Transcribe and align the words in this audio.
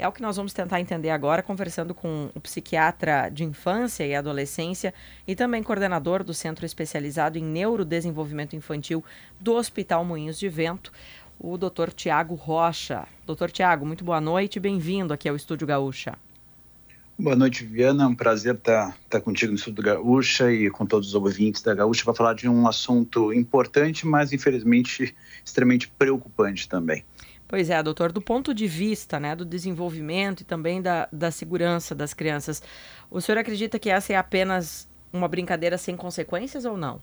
É 0.00 0.08
o 0.08 0.12
que 0.12 0.22
nós 0.22 0.38
vamos 0.38 0.54
tentar 0.54 0.80
entender 0.80 1.10
agora, 1.10 1.42
conversando 1.42 1.92
com 1.92 2.30
o 2.34 2.40
psiquiatra 2.40 3.28
de 3.28 3.44
infância 3.44 4.02
e 4.06 4.14
adolescência 4.14 4.94
e 5.28 5.36
também 5.36 5.62
coordenador 5.62 6.24
do 6.24 6.32
Centro 6.32 6.64
Especializado 6.64 7.36
em 7.36 7.44
Neurodesenvolvimento 7.44 8.56
Infantil 8.56 9.04
do 9.38 9.52
Hospital 9.52 10.02
Moinhos 10.02 10.38
de 10.38 10.48
Vento, 10.48 10.90
o 11.38 11.58
Dr. 11.58 11.90
Tiago 11.94 12.34
Rocha. 12.34 13.06
Doutor 13.26 13.50
Tiago, 13.50 13.84
muito 13.84 14.02
boa 14.02 14.22
noite 14.22 14.56
e 14.56 14.60
bem-vindo 14.60 15.12
aqui 15.12 15.28
ao 15.28 15.36
Estúdio 15.36 15.66
Gaúcha. 15.66 16.16
Boa 17.18 17.36
noite, 17.36 17.62
Viviana. 17.62 18.04
É 18.04 18.06
um 18.06 18.14
prazer 18.14 18.54
estar, 18.54 18.96
estar 19.04 19.20
contigo 19.20 19.52
no 19.52 19.58
Estúdio 19.58 19.84
Gaúcha 19.84 20.50
e 20.50 20.70
com 20.70 20.86
todos 20.86 21.08
os 21.08 21.14
ouvintes 21.14 21.60
da 21.60 21.74
Gaúcha 21.74 22.02
para 22.04 22.14
falar 22.14 22.32
de 22.32 22.48
um 22.48 22.66
assunto 22.66 23.34
importante, 23.34 24.06
mas 24.06 24.32
infelizmente 24.32 25.14
extremamente 25.44 25.88
preocupante 25.88 26.66
também. 26.66 27.04
Pois 27.50 27.68
é, 27.68 27.82
doutor, 27.82 28.12
do 28.12 28.20
ponto 28.20 28.54
de 28.54 28.68
vista 28.68 29.18
né, 29.18 29.34
do 29.34 29.44
desenvolvimento 29.44 30.42
e 30.42 30.44
também 30.44 30.80
da, 30.80 31.08
da 31.12 31.32
segurança 31.32 31.96
das 31.96 32.14
crianças, 32.14 32.62
o 33.10 33.20
senhor 33.20 33.38
acredita 33.38 33.76
que 33.76 33.90
essa 33.90 34.12
é 34.12 34.16
apenas 34.16 34.88
uma 35.12 35.26
brincadeira 35.26 35.76
sem 35.76 35.96
consequências 35.96 36.64
ou 36.64 36.76
não? 36.76 37.02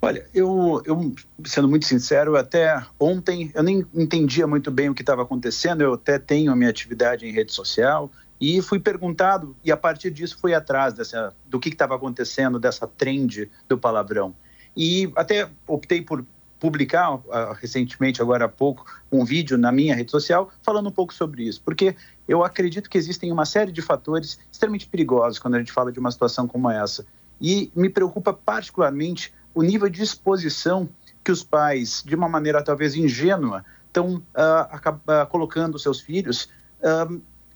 Olha, 0.00 0.24
eu, 0.32 0.80
eu 0.84 1.12
sendo 1.44 1.68
muito 1.68 1.84
sincero, 1.84 2.36
até 2.36 2.80
ontem 2.96 3.50
eu 3.56 3.64
nem 3.64 3.84
entendia 3.92 4.46
muito 4.46 4.70
bem 4.70 4.88
o 4.88 4.94
que 4.94 5.02
estava 5.02 5.22
acontecendo. 5.22 5.80
Eu 5.80 5.94
até 5.94 6.16
tenho 6.20 6.52
a 6.52 6.54
minha 6.54 6.70
atividade 6.70 7.26
em 7.26 7.32
rede 7.32 7.52
social 7.52 8.12
e 8.40 8.62
fui 8.62 8.78
perguntado 8.78 9.56
e 9.64 9.72
a 9.72 9.76
partir 9.76 10.12
disso 10.12 10.38
fui 10.40 10.54
atrás 10.54 10.94
dessa, 10.94 11.34
do 11.44 11.58
que 11.58 11.70
estava 11.70 11.96
acontecendo 11.96 12.60
dessa 12.60 12.86
trend 12.86 13.50
do 13.68 13.76
palavrão. 13.76 14.32
E 14.76 15.10
até 15.16 15.50
optei 15.66 16.02
por 16.02 16.24
publicar 16.58 17.14
uh, 17.14 17.22
recentemente, 17.60 18.20
agora 18.20 18.46
há 18.46 18.48
pouco, 18.48 18.84
um 19.10 19.24
vídeo 19.24 19.56
na 19.56 19.70
minha 19.70 19.94
rede 19.94 20.10
social 20.10 20.50
falando 20.62 20.88
um 20.88 20.92
pouco 20.92 21.14
sobre 21.14 21.44
isso, 21.44 21.62
porque 21.64 21.94
eu 22.26 22.44
acredito 22.44 22.90
que 22.90 22.98
existem 22.98 23.32
uma 23.32 23.44
série 23.44 23.72
de 23.72 23.80
fatores 23.80 24.38
extremamente 24.50 24.86
perigosos 24.86 25.38
quando 25.38 25.54
a 25.54 25.58
gente 25.58 25.72
fala 25.72 25.92
de 25.92 25.98
uma 25.98 26.10
situação 26.10 26.46
como 26.46 26.70
essa. 26.70 27.06
E 27.40 27.70
me 27.74 27.88
preocupa 27.88 28.32
particularmente 28.32 29.32
o 29.54 29.62
nível 29.62 29.88
de 29.88 30.02
exposição 30.02 30.88
que 31.24 31.30
os 31.30 31.42
pais, 31.42 32.02
de 32.04 32.14
uma 32.14 32.28
maneira 32.28 32.62
talvez 32.62 32.94
ingênua, 32.94 33.64
estão 33.86 34.16
uh, 34.16 35.22
uh, 35.22 35.26
colocando 35.28 35.78
seus 35.78 36.00
filhos, 36.00 36.48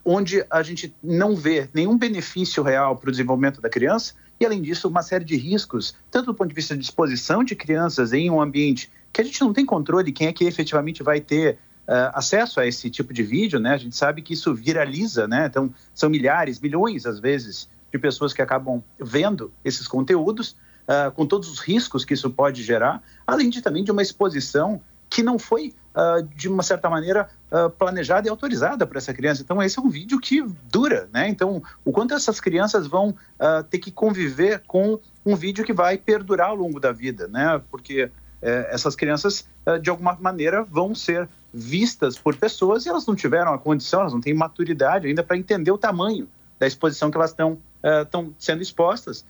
onde 0.04 0.44
a 0.50 0.62
gente 0.64 0.92
não 1.00 1.36
vê 1.36 1.68
nenhum 1.72 1.96
benefício 1.96 2.60
real 2.60 2.96
para 2.96 3.08
o 3.08 3.12
desenvolvimento 3.12 3.60
da 3.60 3.70
criança 3.70 4.14
e, 4.42 4.46
além 4.46 4.60
disso, 4.60 4.88
uma 4.88 5.02
série 5.02 5.24
de 5.24 5.36
riscos, 5.36 5.94
tanto 6.10 6.26
do 6.26 6.34
ponto 6.34 6.48
de 6.48 6.54
vista 6.54 6.76
de 6.76 6.82
exposição 6.82 7.44
de 7.44 7.54
crianças 7.54 8.12
em 8.12 8.28
um 8.28 8.40
ambiente 8.40 8.90
que 9.12 9.20
a 9.20 9.24
gente 9.24 9.40
não 9.40 9.52
tem 9.52 9.64
controle 9.64 10.10
quem 10.10 10.26
é 10.26 10.32
que 10.32 10.44
efetivamente 10.44 11.00
vai 11.00 11.20
ter 11.20 11.54
uh, 11.86 12.10
acesso 12.12 12.58
a 12.58 12.66
esse 12.66 12.90
tipo 12.90 13.14
de 13.14 13.22
vídeo, 13.22 13.60
né? 13.60 13.72
A 13.72 13.76
gente 13.76 13.94
sabe 13.94 14.20
que 14.20 14.32
isso 14.32 14.52
viraliza, 14.52 15.28
né? 15.28 15.46
Então, 15.46 15.72
são 15.94 16.10
milhares, 16.10 16.58
milhões, 16.58 17.06
às 17.06 17.20
vezes, 17.20 17.68
de 17.92 17.98
pessoas 18.00 18.32
que 18.32 18.42
acabam 18.42 18.82
vendo 18.98 19.52
esses 19.64 19.86
conteúdos, 19.86 20.56
uh, 20.88 21.12
com 21.12 21.24
todos 21.24 21.48
os 21.48 21.60
riscos 21.60 22.04
que 22.04 22.14
isso 22.14 22.28
pode 22.28 22.64
gerar, 22.64 23.00
além 23.24 23.48
de 23.48 23.62
também 23.62 23.84
de 23.84 23.92
uma 23.92 24.02
exposição 24.02 24.80
que 25.08 25.22
não 25.22 25.38
foi, 25.38 25.72
uh, 25.94 26.22
de 26.34 26.48
uma 26.48 26.62
certa 26.62 26.88
maneira, 26.88 27.28
uh, 27.50 27.70
planejada 27.70 28.26
e 28.26 28.30
autorizada 28.30 28.86
para 28.86 28.98
essa 28.98 29.12
criança. 29.14 29.42
Então, 29.42 29.62
esse 29.62 29.78
é 29.78 29.82
um 29.82 29.88
vídeo 29.88 30.18
que 30.20 30.42
dura, 30.70 31.08
né? 31.12 31.28
Então, 31.28 31.62
o 31.84 31.92
quanto 31.92 32.14
essas 32.14 32.40
crianças 32.40 32.86
vão 32.86 33.10
uh, 33.10 33.62
ter 33.68 33.78
que 33.78 33.90
conviver 33.90 34.62
com 34.66 34.98
um 35.24 35.36
vídeo 35.36 35.64
que 35.64 35.72
vai 35.72 35.96
perdurar 35.96 36.48
ao 36.48 36.56
longo 36.56 36.80
da 36.80 36.92
vida, 36.92 37.28
né? 37.28 37.60
Porque 37.70 38.10
eh, 38.42 38.68
essas 38.72 38.96
crianças, 38.96 39.46
de 39.80 39.88
alguma 39.88 40.18
maneira, 40.20 40.64
vão 40.64 40.96
ser 40.96 41.28
vistas 41.54 42.18
por 42.18 42.34
pessoas 42.34 42.84
e 42.84 42.88
elas 42.88 43.06
não 43.06 43.14
tiveram 43.14 43.54
a 43.54 43.58
condição, 43.58 44.00
elas 44.00 44.12
não 44.12 44.20
têm 44.20 44.34
maturidade 44.34 45.06
ainda 45.06 45.22
para 45.22 45.36
entender 45.36 45.70
o 45.70 45.78
tamanho 45.78 46.28
da 46.58 46.66
exposição 46.66 47.08
que 47.08 47.16
elas 47.16 47.30
estão 47.30 47.56
estão 48.02 48.34
sendo 48.36 48.62
expostas 48.62 49.24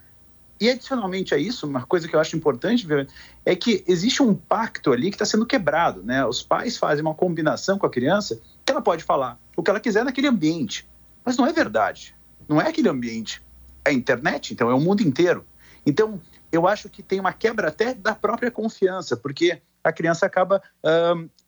e 0.62 0.70
adicionalmente 0.70 1.34
a 1.34 1.38
isso, 1.38 1.66
uma 1.66 1.84
coisa 1.84 2.06
que 2.06 2.14
eu 2.14 2.20
acho 2.20 2.36
importante 2.36 2.86
ver 2.86 3.08
é 3.44 3.56
que 3.56 3.82
existe 3.88 4.22
um 4.22 4.32
pacto 4.32 4.92
ali 4.92 5.10
que 5.10 5.16
está 5.16 5.24
sendo 5.24 5.44
quebrado, 5.44 6.04
né? 6.04 6.24
Os 6.24 6.40
pais 6.40 6.76
fazem 6.76 7.04
uma 7.04 7.14
combinação 7.14 7.76
com 7.76 7.84
a 7.84 7.90
criança 7.90 8.40
que 8.64 8.70
ela 8.70 8.80
pode 8.80 9.02
falar 9.02 9.40
o 9.56 9.62
que 9.62 9.70
ela 9.70 9.80
quiser 9.80 10.04
naquele 10.04 10.28
ambiente, 10.28 10.88
mas 11.24 11.36
não 11.36 11.44
é 11.44 11.52
verdade. 11.52 12.14
Não 12.48 12.60
é 12.60 12.68
aquele 12.68 12.88
ambiente. 12.88 13.42
É 13.84 13.90
a 13.90 13.92
internet, 13.92 14.54
então 14.54 14.70
é 14.70 14.74
o 14.74 14.80
mundo 14.80 15.02
inteiro. 15.02 15.44
Então, 15.84 16.20
eu 16.52 16.68
acho 16.68 16.88
que 16.88 17.02
tem 17.02 17.18
uma 17.18 17.32
quebra 17.32 17.66
até 17.66 17.92
da 17.92 18.14
própria 18.14 18.50
confiança, 18.50 19.16
porque 19.16 19.60
a 19.82 19.92
criança 19.92 20.26
acaba 20.26 20.62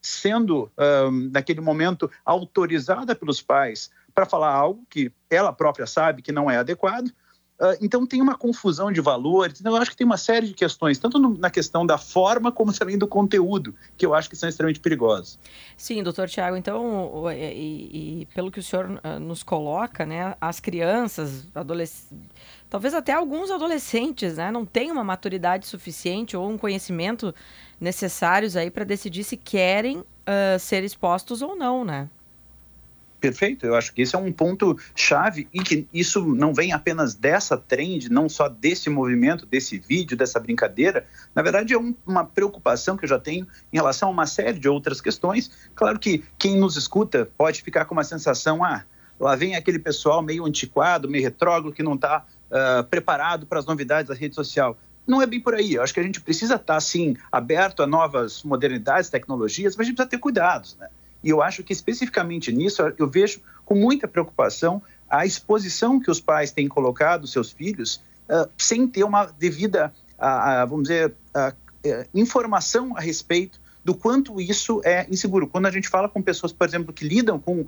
sendo, 0.03 0.73
naquele 1.31 1.61
momento, 1.61 2.11
autorizada 2.25 3.15
pelos 3.15 3.41
pais 3.41 3.93
para 4.13 4.27
falar 4.27 4.53
algo 4.53 4.85
que 4.91 5.13
ela 5.31 5.53
própria 5.53 5.87
sabe 5.87 6.21
que 6.21 6.33
não 6.33 6.51
é 6.51 6.57
adequado, 6.57 7.13
então 7.81 8.07
tem 8.07 8.21
uma 8.21 8.37
confusão 8.37 8.91
de 8.91 9.01
valores. 9.01 9.61
Então 9.61 9.75
eu 9.75 9.81
acho 9.81 9.91
que 9.91 9.97
tem 9.97 10.05
uma 10.05 10.17
série 10.17 10.49
de 10.49 10.55
questões, 10.55 10.99
tanto 10.99 11.19
na 11.39 11.51
questão 11.51 11.87
da 11.87 11.97
forma 11.97 12.51
como 12.51 12.73
também 12.73 12.99
do 12.99 13.07
conteúdo, 13.07 13.75
que 13.97 14.05
eu 14.05 14.15
acho 14.15 14.29
que 14.29 14.37
são 14.37 14.49
extremamente 14.49 14.81
perigosos. 14.81 15.39
Sim, 15.77 16.03
doutor 16.03 16.29
Tiago, 16.29 16.57
então, 16.57 17.31
e, 17.33 18.23
e, 18.23 18.27
pelo 18.35 18.51
que 18.51 18.59
o 18.59 18.63
senhor 18.63 19.01
uh, 19.05 19.21
nos 19.21 19.43
coloca, 19.43 20.05
né, 20.05 20.35
as 20.41 20.61
crianças, 20.61 21.47
adolescentes, 21.55 22.13
talvez 22.69 22.93
até 22.95 23.13
alguns 23.13 23.51
adolescentes, 23.51 24.37
né, 24.37 24.51
não 24.51 24.65
têm 24.65 24.91
uma 24.91 25.05
maturidade 25.05 25.67
suficiente 25.67 26.37
ou 26.37 26.49
um 26.51 26.59
conhecimento 26.59 27.35
necessários 27.81 28.57
aí 28.57 28.71
para 28.71 28.85
decidir 28.85 29.25
se 29.25 29.37
querem 29.37 29.99
uh, 29.99 30.59
ser 30.59 30.83
expostos 30.83 31.43
ou 31.43 31.55
não, 31.55 31.85
né? 31.85 32.09
Perfeito, 33.25 33.65
eu 33.65 33.75
acho 33.75 33.91
que 33.95 34.03
esse 34.03 34.15
é 34.15 34.19
um 34.19 34.31
ponto 34.31 34.79
chave 34.95 35.49
e 35.51 35.63
que 35.63 35.89
isso 35.95 36.23
não 36.35 36.53
vem 36.53 36.75
apenas 36.75 37.15
dessa 37.15 37.57
trend, 37.57 38.11
não 38.11 38.29
só 38.29 38.51
desse 38.51 38.91
movimento, 38.91 39.47
desse 39.47 39.79
vídeo, 39.79 40.15
dessa 40.15 40.39
brincadeira. 40.39 41.07
Na 41.35 41.41
verdade, 41.41 41.73
é 41.73 41.79
um, 41.79 41.95
uma 42.07 42.27
preocupação 42.27 42.99
que 42.99 43.07
eu 43.07 43.09
já 43.09 43.19
tenho 43.19 43.47
em 43.73 43.77
relação 43.79 44.11
a 44.11 44.13
uma 44.13 44.27
série 44.27 44.59
de 44.59 44.69
outras 44.69 45.01
questões. 45.01 45.51
Claro 45.75 45.99
que 45.99 46.23
quem 46.37 46.59
nos 46.59 46.77
escuta 46.77 47.27
pode 47.39 47.63
ficar 47.63 47.87
com 47.87 47.95
uma 47.95 48.05
sensação, 48.05 48.63
ah, 48.63 48.85
lá 49.19 49.35
vem 49.35 49.57
aquele 49.57 49.79
pessoal 49.79 50.21
meio 50.21 50.45
antiquado, 50.45 51.09
meio 51.09 51.25
retrógrado, 51.25 51.73
que 51.73 51.83
não 51.83 51.95
está 51.95 52.27
uh, 52.51 52.55
ah, 52.55 52.87
preparado 52.91 53.47
para 53.47 53.59
as 53.59 53.65
novidades 53.65 54.11
da 54.11 54.15
rede 54.15 54.35
social. 54.35 54.77
Não 55.07 55.23
é 55.23 55.27
bem 55.27 55.41
por 55.41 55.55
aí. 55.55 55.77
Eu 55.77 55.83
acho 55.83 55.95
que 55.95 56.01
a 56.01 56.05
gente 56.05 56.21
precisa 56.21 56.57
estar, 56.57 56.75
tá, 56.75 56.81
sim, 56.81 57.17
aberto 57.33 57.83
a 57.83 57.87
novas 57.87 58.43
modernidades, 58.43 59.09
tecnologias, 59.09 59.75
mas 59.77 59.87
a 59.87 59.89
gente 59.89 59.97
precisa 59.97 60.11
ter 60.11 60.19
cuidados, 60.19 60.77
né? 60.77 60.91
E 61.25 61.31
eu 61.31 61.43
acho 61.43 61.65
que 61.65 61.73
especificamente 61.73 62.53
nisso 62.53 62.83
eu 62.99 63.09
vejo 63.09 63.41
com 63.65 63.75
muita 63.75 64.07
preocupação 64.07 64.83
a 65.09 65.25
exposição 65.25 65.99
que 65.99 66.11
os 66.11 66.21
pais 66.21 66.53
têm 66.53 66.69
colocado 66.69 67.27
seus 67.27 67.51
filhos 67.51 68.03
uh, 68.29 68.49
sem 68.59 68.87
ter 68.87 69.05
uma 69.05 69.25
devida, 69.25 69.93
uh, 70.19 70.65
uh, 70.65 70.69
vamos 70.69 70.89
dizer, 70.89 71.15
informação 72.15 72.97
a 72.97 73.01
respeito 73.01 73.61
do 73.83 73.95
quanto 73.95 74.41
isso 74.41 74.81
é 74.85 75.07
inseguro. 75.11 75.47
Quando 75.47 75.67
a 75.67 75.71
gente 75.71 75.89
fala 75.89 76.09
com 76.09 76.23
pessoas, 76.23 76.53
por 76.53 76.67
exemplo, 76.67 76.93
que 76.93 77.07
lidam 77.07 77.39
com 77.39 77.67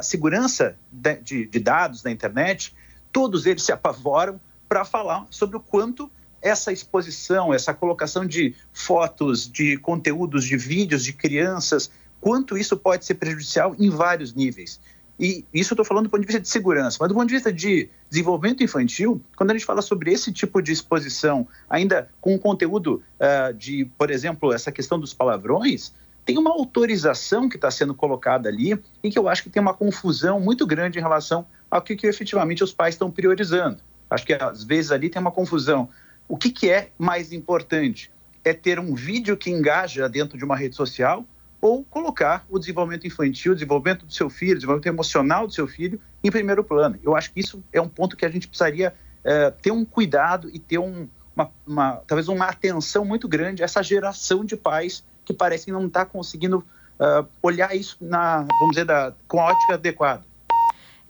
segurança 0.00 0.76
de, 0.92 1.16
de, 1.16 1.46
de 1.46 1.58
dados 1.58 2.04
na 2.04 2.12
internet, 2.12 2.72
todos 3.12 3.46
eles 3.46 3.64
se 3.64 3.72
apavoram 3.72 4.40
para 4.68 4.84
falar 4.84 5.26
sobre 5.28 5.56
o 5.56 5.60
quanto 5.60 6.08
essa 6.40 6.72
exposição, 6.72 7.52
essa 7.52 7.74
colocação 7.74 8.24
de 8.24 8.54
fotos, 8.72 9.50
de 9.50 9.76
conteúdos, 9.78 10.44
de 10.44 10.56
vídeos 10.56 11.02
de 11.02 11.12
crianças 11.12 11.90
quanto 12.20 12.56
isso 12.56 12.76
pode 12.76 13.04
ser 13.04 13.14
prejudicial 13.14 13.74
em 13.78 13.90
vários 13.90 14.34
níveis. 14.34 14.80
E 15.18 15.44
isso 15.52 15.72
eu 15.72 15.74
estou 15.74 15.84
falando 15.84 16.04
do 16.04 16.10
ponto 16.10 16.20
de 16.20 16.26
vista 16.26 16.40
de 16.40 16.48
segurança, 16.48 16.96
mas 17.00 17.08
do 17.08 17.14
ponto 17.14 17.26
de 17.26 17.34
vista 17.34 17.52
de 17.52 17.88
desenvolvimento 18.08 18.62
infantil, 18.62 19.20
quando 19.36 19.50
a 19.50 19.54
gente 19.54 19.66
fala 19.66 19.82
sobre 19.82 20.12
esse 20.12 20.32
tipo 20.32 20.62
de 20.62 20.70
exposição, 20.70 21.46
ainda 21.68 22.08
com 22.20 22.36
o 22.36 22.38
conteúdo 22.38 23.02
uh, 23.18 23.52
de, 23.52 23.84
por 23.98 24.10
exemplo, 24.10 24.52
essa 24.52 24.70
questão 24.70 24.98
dos 24.98 25.12
palavrões, 25.12 25.92
tem 26.24 26.38
uma 26.38 26.50
autorização 26.50 27.48
que 27.48 27.56
está 27.56 27.70
sendo 27.70 27.94
colocada 27.94 28.48
ali 28.48 28.78
e 29.02 29.10
que 29.10 29.18
eu 29.18 29.28
acho 29.28 29.42
que 29.42 29.50
tem 29.50 29.60
uma 29.60 29.74
confusão 29.74 30.38
muito 30.38 30.66
grande 30.66 30.98
em 30.98 31.02
relação 31.02 31.46
ao 31.70 31.82
que, 31.82 31.96
que 31.96 32.06
efetivamente 32.06 32.62
os 32.62 32.72
pais 32.72 32.94
estão 32.94 33.10
priorizando. 33.10 33.78
Acho 34.08 34.24
que 34.24 34.34
às 34.34 34.62
vezes 34.62 34.92
ali 34.92 35.10
tem 35.10 35.20
uma 35.20 35.32
confusão. 35.32 35.88
O 36.28 36.36
que, 36.36 36.50
que 36.50 36.70
é 36.70 36.90
mais 36.98 37.32
importante? 37.32 38.10
É 38.44 38.52
ter 38.52 38.78
um 38.78 38.94
vídeo 38.94 39.36
que 39.36 39.50
engaja 39.50 40.08
dentro 40.08 40.38
de 40.38 40.44
uma 40.44 40.56
rede 40.56 40.76
social 40.76 41.24
ou 41.60 41.84
colocar 41.84 42.44
o 42.48 42.58
desenvolvimento 42.58 43.06
infantil, 43.06 43.52
o 43.52 43.54
desenvolvimento 43.54 44.06
do 44.06 44.12
seu 44.12 44.30
filho, 44.30 44.52
o 44.52 44.56
desenvolvimento 44.56 44.86
emocional 44.86 45.46
do 45.46 45.52
seu 45.52 45.66
filho 45.66 46.00
em 46.22 46.30
primeiro 46.30 46.62
plano. 46.62 46.98
Eu 47.02 47.16
acho 47.16 47.32
que 47.32 47.40
isso 47.40 47.62
é 47.72 47.80
um 47.80 47.88
ponto 47.88 48.16
que 48.16 48.24
a 48.24 48.28
gente 48.28 48.46
precisaria 48.46 48.94
é, 49.24 49.50
ter 49.50 49.70
um 49.70 49.84
cuidado 49.84 50.48
e 50.52 50.58
ter 50.58 50.78
um, 50.78 51.08
uma, 51.34 51.50
uma, 51.66 51.96
talvez 52.06 52.28
uma 52.28 52.46
atenção 52.46 53.04
muito 53.04 53.28
grande 53.28 53.62
a 53.62 53.64
essa 53.64 53.82
geração 53.82 54.44
de 54.44 54.56
pais 54.56 55.04
que 55.24 55.34
parecem 55.34 55.72
não 55.72 55.86
estar 55.86 56.04
tá 56.04 56.10
conseguindo 56.10 56.64
uh, 56.98 57.26
olhar 57.42 57.74
isso 57.76 57.96
na, 58.00 58.38
vamos 58.60 58.70
dizer, 58.70 58.84
da, 58.84 59.12
com 59.26 59.40
a 59.40 59.46
ótica 59.46 59.74
adequada. 59.74 60.24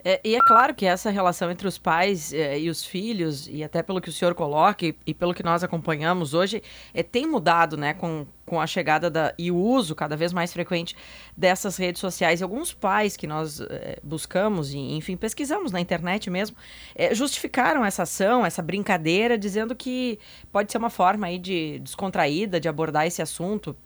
É, 0.04 0.20
e 0.24 0.36
é 0.36 0.38
claro 0.40 0.74
que 0.74 0.86
essa 0.86 1.10
relação 1.10 1.50
entre 1.50 1.66
os 1.66 1.76
pais 1.76 2.32
é, 2.32 2.58
e 2.58 2.70
os 2.70 2.84
filhos, 2.84 3.48
e 3.48 3.64
até 3.64 3.82
pelo 3.82 4.00
que 4.00 4.08
o 4.08 4.12
senhor 4.12 4.34
coloca 4.34 4.86
e, 4.86 4.96
e 5.04 5.12
pelo 5.12 5.34
que 5.34 5.42
nós 5.42 5.64
acompanhamos 5.64 6.34
hoje, 6.34 6.62
é, 6.94 7.02
tem 7.02 7.26
mudado 7.26 7.76
né, 7.76 7.94
com, 7.94 8.24
com 8.46 8.60
a 8.60 8.66
chegada 8.66 9.10
da, 9.10 9.34
e 9.36 9.50
o 9.50 9.56
uso 9.56 9.96
cada 9.96 10.16
vez 10.16 10.32
mais 10.32 10.52
frequente 10.52 10.96
dessas 11.36 11.76
redes 11.76 12.00
sociais. 12.00 12.40
E 12.40 12.44
alguns 12.44 12.72
pais 12.72 13.16
que 13.16 13.26
nós 13.26 13.60
é, 13.60 13.98
buscamos 14.02 14.72
e, 14.72 14.78
enfim, 14.78 15.16
pesquisamos 15.16 15.72
na 15.72 15.80
internet 15.80 16.30
mesmo, 16.30 16.56
é, 16.94 17.12
justificaram 17.12 17.84
essa 17.84 18.04
ação, 18.04 18.46
essa 18.46 18.62
brincadeira, 18.62 19.36
dizendo 19.36 19.74
que 19.74 20.18
pode 20.52 20.70
ser 20.70 20.78
uma 20.78 20.90
forma 20.90 21.26
aí 21.26 21.38
de 21.38 21.80
descontraída 21.80 22.60
de 22.60 22.68
abordar 22.68 23.06
esse 23.06 23.20
assunto, 23.20 23.76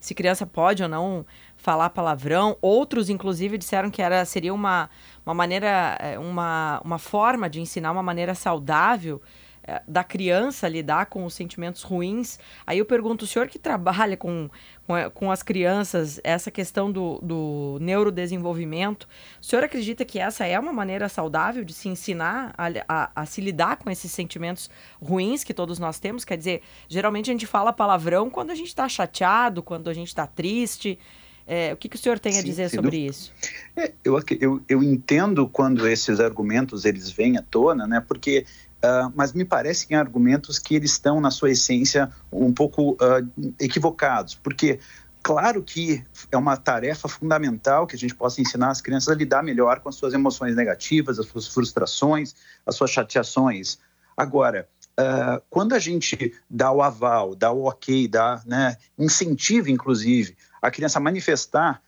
se 0.00 0.14
criança 0.14 0.44
pode 0.44 0.82
ou 0.82 0.88
não 0.88 1.24
falar 1.64 1.88
palavrão. 1.90 2.58
Outros, 2.60 3.08
inclusive, 3.08 3.56
disseram 3.56 3.90
que 3.90 4.02
era, 4.02 4.22
seria 4.26 4.52
uma, 4.52 4.90
uma 5.24 5.32
maneira, 5.32 5.96
uma, 6.20 6.78
uma 6.84 6.98
forma 6.98 7.48
de 7.48 7.58
ensinar 7.58 7.90
uma 7.90 8.02
maneira 8.02 8.34
saudável 8.34 9.22
eh, 9.66 9.82
da 9.88 10.04
criança 10.04 10.68
lidar 10.68 11.06
com 11.06 11.24
os 11.24 11.32
sentimentos 11.32 11.82
ruins. 11.82 12.38
Aí 12.66 12.78
eu 12.78 12.84
pergunto, 12.84 13.24
o 13.24 13.26
senhor 13.26 13.48
que 13.48 13.58
trabalha 13.58 14.14
com, 14.14 14.50
com, 14.86 14.94
eh, 14.94 15.08
com 15.08 15.30
as 15.30 15.42
crianças, 15.42 16.20
essa 16.22 16.50
questão 16.50 16.92
do, 16.92 17.18
do 17.22 17.78
neurodesenvolvimento, 17.80 19.08
o 19.40 19.44
senhor 19.44 19.64
acredita 19.64 20.04
que 20.04 20.18
essa 20.18 20.44
é 20.44 20.60
uma 20.60 20.72
maneira 20.72 21.08
saudável 21.08 21.64
de 21.64 21.72
se 21.72 21.88
ensinar 21.88 22.52
a, 22.58 22.66
a, 22.86 23.22
a 23.22 23.24
se 23.24 23.40
lidar 23.40 23.78
com 23.78 23.88
esses 23.88 24.12
sentimentos 24.12 24.68
ruins 25.00 25.42
que 25.42 25.54
todos 25.54 25.78
nós 25.78 25.98
temos? 25.98 26.26
Quer 26.26 26.36
dizer, 26.36 26.60
geralmente 26.86 27.30
a 27.30 27.32
gente 27.32 27.46
fala 27.46 27.72
palavrão 27.72 28.28
quando 28.28 28.50
a 28.50 28.54
gente 28.54 28.68
está 28.68 28.86
chateado, 28.86 29.62
quando 29.62 29.88
a 29.88 29.94
gente 29.94 30.08
está 30.08 30.26
triste. 30.26 30.98
É, 31.46 31.72
o 31.72 31.76
que, 31.76 31.88
que, 31.88 31.96
o 31.96 31.98
senhor 31.98 32.18
tem 32.18 32.38
a 32.38 32.42
dizer 32.42 32.70
sim, 32.70 32.76
sobre 32.76 32.96
isso? 32.96 33.30
É, 33.76 33.92
eu, 34.02 34.18
eu, 34.40 34.62
eu 34.66 34.82
entendo 34.82 35.46
quando 35.46 35.86
esses 35.86 36.18
argumentos 36.20 36.84
eles 36.84 37.10
vêm 37.10 37.36
à 37.36 37.42
tona, 37.42 37.86
né? 37.86 38.00
Porque 38.00 38.46
Uh, 38.84 39.10
mas 39.16 39.32
me 39.32 39.46
parecem 39.46 39.96
argumentos 39.96 40.58
que 40.58 40.74
eles 40.74 40.90
estão, 40.90 41.18
na 41.18 41.30
sua 41.30 41.50
essência, 41.50 42.12
um 42.30 42.52
pouco 42.52 42.92
uh, 42.92 43.54
equivocados, 43.58 44.34
porque 44.34 44.78
claro 45.22 45.62
que 45.62 46.04
é 46.30 46.36
uma 46.36 46.54
tarefa 46.54 47.08
fundamental 47.08 47.86
que 47.86 47.96
a 47.96 47.98
gente 47.98 48.14
possa 48.14 48.42
ensinar 48.42 48.68
as 48.68 48.82
crianças 48.82 49.08
a 49.08 49.16
lidar 49.16 49.42
melhor 49.42 49.80
com 49.80 49.88
as 49.88 49.94
suas 49.94 50.12
emoções 50.12 50.54
negativas, 50.54 51.18
as 51.18 51.26
suas 51.26 51.48
frustrações, 51.48 52.34
as 52.66 52.76
suas 52.76 52.90
chateações. 52.90 53.78
Agora, 54.14 54.68
uh, 55.00 55.42
quando 55.48 55.72
a 55.72 55.78
gente 55.78 56.34
dá 56.50 56.70
o 56.70 56.82
aval, 56.82 57.34
dá 57.34 57.50
o 57.50 57.64
ok, 57.64 58.06
dá, 58.06 58.42
né, 58.44 58.76
incentiva, 58.98 59.70
inclusive, 59.70 60.36
a 60.66 60.70
criança 60.70 61.00
manifestar 61.00 61.82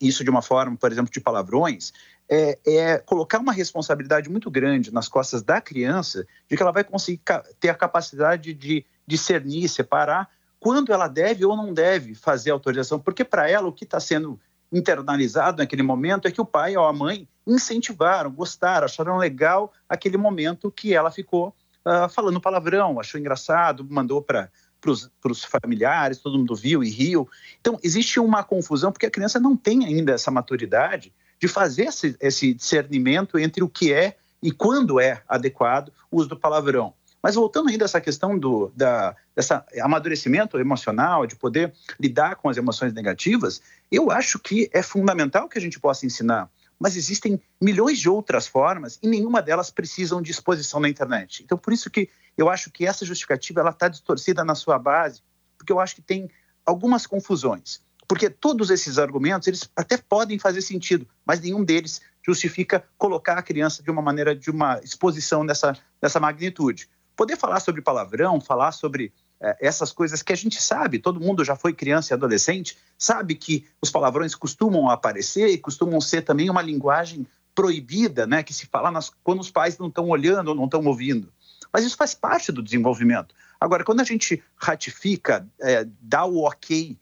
isso 0.00 0.22
de 0.22 0.30
uma 0.30 0.40
forma, 0.40 0.76
por 0.76 0.90
exemplo, 0.90 1.12
de 1.12 1.20
palavrões, 1.20 1.92
é, 2.28 2.58
é, 2.66 2.98
colocar 2.98 3.38
uma 3.38 3.52
responsabilidade 3.52 4.30
muito 4.30 4.50
grande 4.50 4.92
nas 4.92 5.08
costas 5.08 5.42
da 5.42 5.60
criança 5.60 6.26
de 6.48 6.56
que 6.56 6.62
ela 6.62 6.72
vai 6.72 6.84
conseguir 6.84 7.20
ter 7.60 7.68
a 7.68 7.74
capacidade 7.74 8.54
de 8.54 8.86
discernir, 9.06 9.68
separar 9.68 10.30
quando 10.58 10.92
ela 10.92 11.08
deve 11.08 11.44
ou 11.44 11.56
não 11.56 11.74
deve 11.74 12.14
fazer 12.14 12.50
autorização, 12.50 12.98
porque 12.98 13.24
para 13.24 13.50
ela 13.50 13.68
o 13.68 13.72
que 13.72 13.84
está 13.84 13.98
sendo 13.98 14.40
internalizado 14.72 15.58
naquele 15.58 15.82
momento 15.82 16.26
é 16.26 16.30
que 16.30 16.40
o 16.40 16.46
pai 16.46 16.76
ou 16.76 16.86
a 16.86 16.92
mãe 16.92 17.28
incentivaram, 17.46 18.30
gostaram, 18.30 18.84
acharam 18.84 19.18
legal 19.18 19.72
aquele 19.88 20.16
momento 20.16 20.70
que 20.70 20.94
ela 20.94 21.10
ficou 21.10 21.54
uh, 21.84 22.08
falando 22.08 22.40
palavrão, 22.40 22.98
achou 22.98 23.20
engraçado, 23.20 23.84
mandou 23.90 24.22
para 24.22 24.48
para 24.82 25.30
os 25.32 25.44
familiares, 25.44 26.18
todo 26.18 26.38
mundo 26.38 26.54
viu 26.56 26.82
e 26.82 26.90
riu. 26.90 27.28
Então, 27.60 27.78
existe 27.82 28.18
uma 28.18 28.42
confusão, 28.42 28.90
porque 28.90 29.06
a 29.06 29.10
criança 29.10 29.38
não 29.38 29.56
tem 29.56 29.86
ainda 29.86 30.12
essa 30.12 30.30
maturidade 30.30 31.12
de 31.40 31.48
fazer 31.48 31.84
esse, 31.84 32.16
esse 32.20 32.52
discernimento 32.52 33.38
entre 33.38 33.62
o 33.62 33.68
que 33.68 33.92
é 33.92 34.16
e 34.42 34.50
quando 34.50 35.00
é 35.00 35.22
adequado 35.28 35.92
o 36.10 36.18
uso 36.18 36.28
do 36.28 36.36
palavrão. 36.36 36.92
Mas 37.22 37.36
voltando 37.36 37.68
ainda 37.68 37.84
a 37.84 37.86
essa 37.86 38.00
questão 38.00 38.36
do 38.36 38.72
da, 38.74 39.14
dessa 39.34 39.64
amadurecimento 39.80 40.58
emocional, 40.58 41.24
de 41.24 41.36
poder 41.36 41.72
lidar 41.98 42.34
com 42.34 42.48
as 42.48 42.56
emoções 42.56 42.92
negativas, 42.92 43.62
eu 43.90 44.10
acho 44.10 44.40
que 44.40 44.68
é 44.72 44.82
fundamental 44.82 45.48
que 45.48 45.56
a 45.56 45.60
gente 45.60 45.78
possa 45.78 46.04
ensinar. 46.04 46.50
Mas 46.82 46.96
existem 46.96 47.40
milhões 47.60 48.00
de 48.00 48.08
outras 48.08 48.48
formas 48.48 48.98
e 49.00 49.06
nenhuma 49.06 49.40
delas 49.40 49.70
precisam 49.70 50.20
de 50.20 50.32
exposição 50.32 50.80
na 50.80 50.88
internet. 50.88 51.44
Então, 51.44 51.56
por 51.56 51.72
isso 51.72 51.88
que 51.88 52.10
eu 52.36 52.50
acho 52.50 52.72
que 52.72 52.84
essa 52.84 53.06
justificativa 53.06 53.60
ela 53.60 53.70
está 53.70 53.86
distorcida 53.86 54.42
na 54.42 54.56
sua 54.56 54.80
base, 54.80 55.22
porque 55.56 55.72
eu 55.72 55.78
acho 55.78 55.94
que 55.94 56.02
tem 56.02 56.28
algumas 56.66 57.06
confusões. 57.06 57.80
Porque 58.08 58.28
todos 58.28 58.68
esses 58.68 58.98
argumentos, 58.98 59.46
eles 59.46 59.70
até 59.76 59.96
podem 59.96 60.40
fazer 60.40 60.60
sentido, 60.60 61.06
mas 61.24 61.40
nenhum 61.40 61.62
deles 61.62 62.00
justifica 62.26 62.84
colocar 62.98 63.38
a 63.38 63.42
criança 63.42 63.80
de 63.80 63.88
uma 63.88 64.02
maneira, 64.02 64.34
de 64.34 64.50
uma 64.50 64.80
exposição 64.82 65.46
dessa, 65.46 65.78
dessa 66.00 66.18
magnitude. 66.18 66.88
Poder 67.14 67.36
falar 67.36 67.60
sobre 67.60 67.80
palavrão, 67.80 68.40
falar 68.40 68.72
sobre 68.72 69.12
essas 69.60 69.92
coisas 69.92 70.22
que 70.22 70.32
a 70.32 70.36
gente 70.36 70.62
sabe, 70.62 70.98
todo 70.98 71.20
mundo 71.20 71.44
já 71.44 71.56
foi 71.56 71.72
criança 71.72 72.12
e 72.12 72.14
adolescente, 72.14 72.78
sabe 72.96 73.34
que 73.34 73.66
os 73.80 73.90
palavrões 73.90 74.34
costumam 74.34 74.88
aparecer 74.88 75.48
e 75.48 75.58
costumam 75.58 76.00
ser 76.00 76.22
também 76.22 76.48
uma 76.48 76.62
linguagem 76.62 77.26
proibida, 77.54 78.26
né, 78.26 78.42
que 78.42 78.54
se 78.54 78.66
fala 78.66 78.90
nas, 78.90 79.10
quando 79.22 79.40
os 79.40 79.50
pais 79.50 79.76
não 79.78 79.88
estão 79.88 80.08
olhando 80.08 80.48
ou 80.48 80.54
não 80.54 80.64
estão 80.64 80.84
ouvindo. 80.84 81.30
Mas 81.72 81.84
isso 81.84 81.96
faz 81.96 82.14
parte 82.14 82.52
do 82.52 82.62
desenvolvimento. 82.62 83.34
Agora, 83.60 83.84
quando 83.84 84.00
a 84.00 84.04
gente 84.04 84.42
ratifica, 84.56 85.46
é, 85.60 85.86
dá 86.00 86.24
o 86.24 86.44
ok 86.44 86.96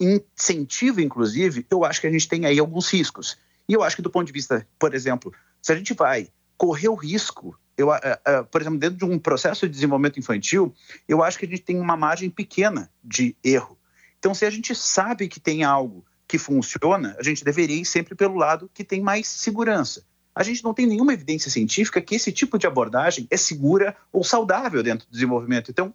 incentiva, 0.00 1.00
inclusive, 1.00 1.66
eu 1.70 1.84
acho 1.84 2.00
que 2.00 2.06
a 2.06 2.10
gente 2.10 2.28
tem 2.28 2.44
aí 2.46 2.58
alguns 2.58 2.92
riscos. 2.92 3.38
E 3.68 3.72
eu 3.72 3.82
acho 3.82 3.96
que 3.96 4.02
do 4.02 4.10
ponto 4.10 4.26
de 4.26 4.32
vista, 4.32 4.66
por 4.78 4.94
exemplo, 4.94 5.32
se 5.62 5.72
a 5.72 5.76
gente 5.76 5.94
vai 5.94 6.28
correr 6.56 6.88
o 6.88 6.94
risco, 6.94 7.58
eu, 7.76 7.88
uh, 7.88 7.92
uh, 7.92 8.44
por 8.50 8.60
exemplo, 8.60 8.78
dentro 8.78 8.96
de 8.96 9.04
um 9.04 9.18
processo 9.18 9.66
de 9.66 9.72
desenvolvimento 9.72 10.18
infantil, 10.18 10.74
eu 11.08 11.22
acho 11.22 11.38
que 11.38 11.46
a 11.46 11.48
gente 11.48 11.62
tem 11.62 11.78
uma 11.80 11.96
margem 11.96 12.30
pequena 12.30 12.90
de 13.02 13.36
erro. 13.42 13.78
Então, 14.18 14.34
se 14.34 14.44
a 14.44 14.50
gente 14.50 14.74
sabe 14.74 15.28
que 15.28 15.40
tem 15.40 15.64
algo 15.64 16.04
que 16.26 16.38
funciona, 16.38 17.14
a 17.18 17.22
gente 17.22 17.44
deveria 17.44 17.80
ir 17.80 17.84
sempre 17.84 18.14
pelo 18.14 18.36
lado 18.36 18.70
que 18.72 18.82
tem 18.82 19.00
mais 19.00 19.26
segurança. 19.26 20.04
A 20.34 20.42
gente 20.42 20.64
não 20.64 20.74
tem 20.74 20.86
nenhuma 20.86 21.12
evidência 21.12 21.50
científica 21.50 22.00
que 22.00 22.14
esse 22.14 22.32
tipo 22.32 22.58
de 22.58 22.66
abordagem 22.66 23.26
é 23.30 23.36
segura 23.36 23.96
ou 24.12 24.24
saudável 24.24 24.82
dentro 24.82 25.06
do 25.06 25.12
desenvolvimento. 25.12 25.70
Então, 25.70 25.94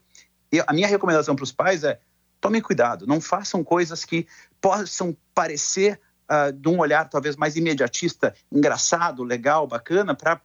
a 0.65 0.73
minha 0.73 0.87
recomendação 0.87 1.35
para 1.35 1.43
os 1.43 1.51
pais 1.51 1.83
é 1.83 1.99
tomem 2.39 2.61
cuidado, 2.61 3.05
não 3.05 3.19
façam 3.19 3.63
coisas 3.63 4.05
que 4.05 4.27
possam 4.61 5.15
parecer 5.33 5.99
uh, 6.29 6.53
de 6.53 6.69
um 6.69 6.79
olhar 6.79 7.09
talvez 7.09 7.35
mais 7.35 7.55
imediatista, 7.55 8.33
engraçado, 8.51 9.23
legal, 9.23 9.67
bacana, 9.67 10.15
para 10.15 10.39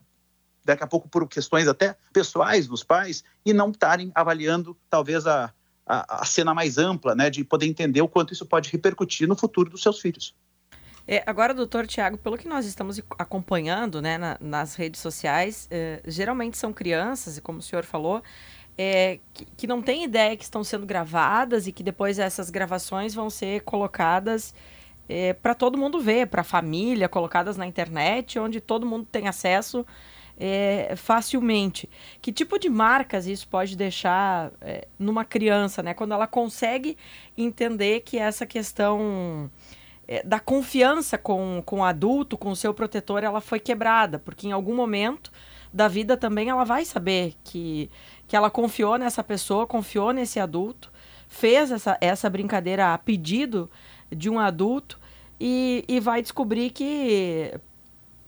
daqui 0.64 0.82
a 0.82 0.86
pouco 0.86 1.08
por 1.08 1.28
questões 1.28 1.68
até 1.68 1.96
pessoais 2.12 2.66
dos 2.66 2.82
pais 2.82 3.22
e 3.44 3.52
não 3.52 3.70
estarem 3.70 4.10
avaliando 4.14 4.76
talvez 4.88 5.26
a, 5.26 5.52
a, 5.86 6.22
a, 6.22 6.24
cena 6.24 6.54
mais 6.54 6.78
ampla, 6.78 7.14
né, 7.14 7.28
de 7.28 7.44
poder 7.44 7.66
entender 7.66 8.00
o 8.00 8.08
quanto 8.08 8.32
isso 8.32 8.46
pode 8.46 8.70
repercutir 8.70 9.28
no 9.28 9.36
futuro 9.36 9.70
dos 9.70 9.82
seus 9.82 10.00
filhos. 10.00 10.34
É, 11.06 11.22
agora, 11.26 11.52
doutor 11.52 11.86
Tiago, 11.86 12.16
pelo 12.16 12.38
que 12.38 12.48
nós 12.48 12.64
estamos 12.64 12.98
acompanhando 13.18 14.00
né, 14.00 14.16
na, 14.16 14.38
nas 14.40 14.74
redes 14.74 15.02
sociais, 15.02 15.68
eh, 15.70 16.00
geralmente 16.06 16.56
são 16.56 16.72
crianças, 16.72 17.36
e 17.36 17.42
como 17.42 17.58
o 17.58 17.62
senhor 17.62 17.84
falou, 17.84 18.22
é, 18.76 19.20
que, 19.34 19.44
que, 19.44 19.66
não 19.66 19.82
tem 19.82 20.02
ideia 20.02 20.34
que 20.34 20.42
estão 20.42 20.64
sendo 20.64 20.86
gravadas 20.86 21.66
e 21.66 21.72
que 21.72 21.82
depois 21.82 22.18
essas 22.18 22.48
gravações 22.48 23.14
vão 23.14 23.28
ser 23.28 23.60
colocadas 23.64 24.54
é, 25.06 25.34
para 25.34 25.54
todo 25.54 25.76
mundo 25.76 26.00
ver, 26.00 26.28
para 26.28 26.40
a 26.40 26.44
família, 26.44 27.06
colocadas 27.06 27.58
na 27.58 27.66
internet, 27.66 28.38
onde 28.38 28.60
todo 28.60 28.86
mundo 28.86 29.06
tem 29.10 29.28
acesso 29.28 29.86
é, 30.38 30.94
facilmente. 30.96 31.88
Que 32.20 32.32
tipo 32.32 32.58
de 32.58 32.68
marcas 32.68 33.26
isso 33.26 33.46
pode 33.48 33.76
deixar 33.76 34.52
é, 34.60 34.88
numa 34.98 35.24
criança, 35.24 35.82
né? 35.82 35.94
Quando 35.94 36.12
ela 36.12 36.26
consegue 36.26 36.96
entender 37.36 38.00
que 38.00 38.18
essa 38.18 38.44
questão 38.46 39.50
é, 40.06 40.22
da 40.22 40.40
confiança 40.40 41.16
com, 41.16 41.62
com 41.64 41.80
o 41.80 41.84
adulto, 41.84 42.36
com 42.36 42.50
o 42.50 42.56
seu 42.56 42.74
protetor, 42.74 43.22
ela 43.22 43.40
foi 43.40 43.60
quebrada, 43.60 44.18
porque 44.18 44.46
em 44.46 44.52
algum 44.52 44.74
momento 44.74 45.32
da 45.72 45.88
vida 45.88 46.16
também 46.16 46.48
ela 46.48 46.64
vai 46.64 46.84
saber 46.84 47.34
que 47.42 47.90
que 48.26 48.36
ela 48.36 48.50
confiou 48.50 48.96
nessa 48.96 49.22
pessoa, 49.22 49.66
confiou 49.66 50.12
nesse 50.12 50.40
adulto, 50.40 50.90
fez 51.28 51.70
essa, 51.70 51.96
essa 52.00 52.30
brincadeira 52.30 52.94
a 52.94 52.98
pedido 52.98 53.70
de 54.10 54.30
um 54.30 54.38
adulto 54.38 54.98
e, 55.38 55.84
e 55.86 56.00
vai 56.00 56.22
descobrir 56.22 56.70
que 56.70 57.52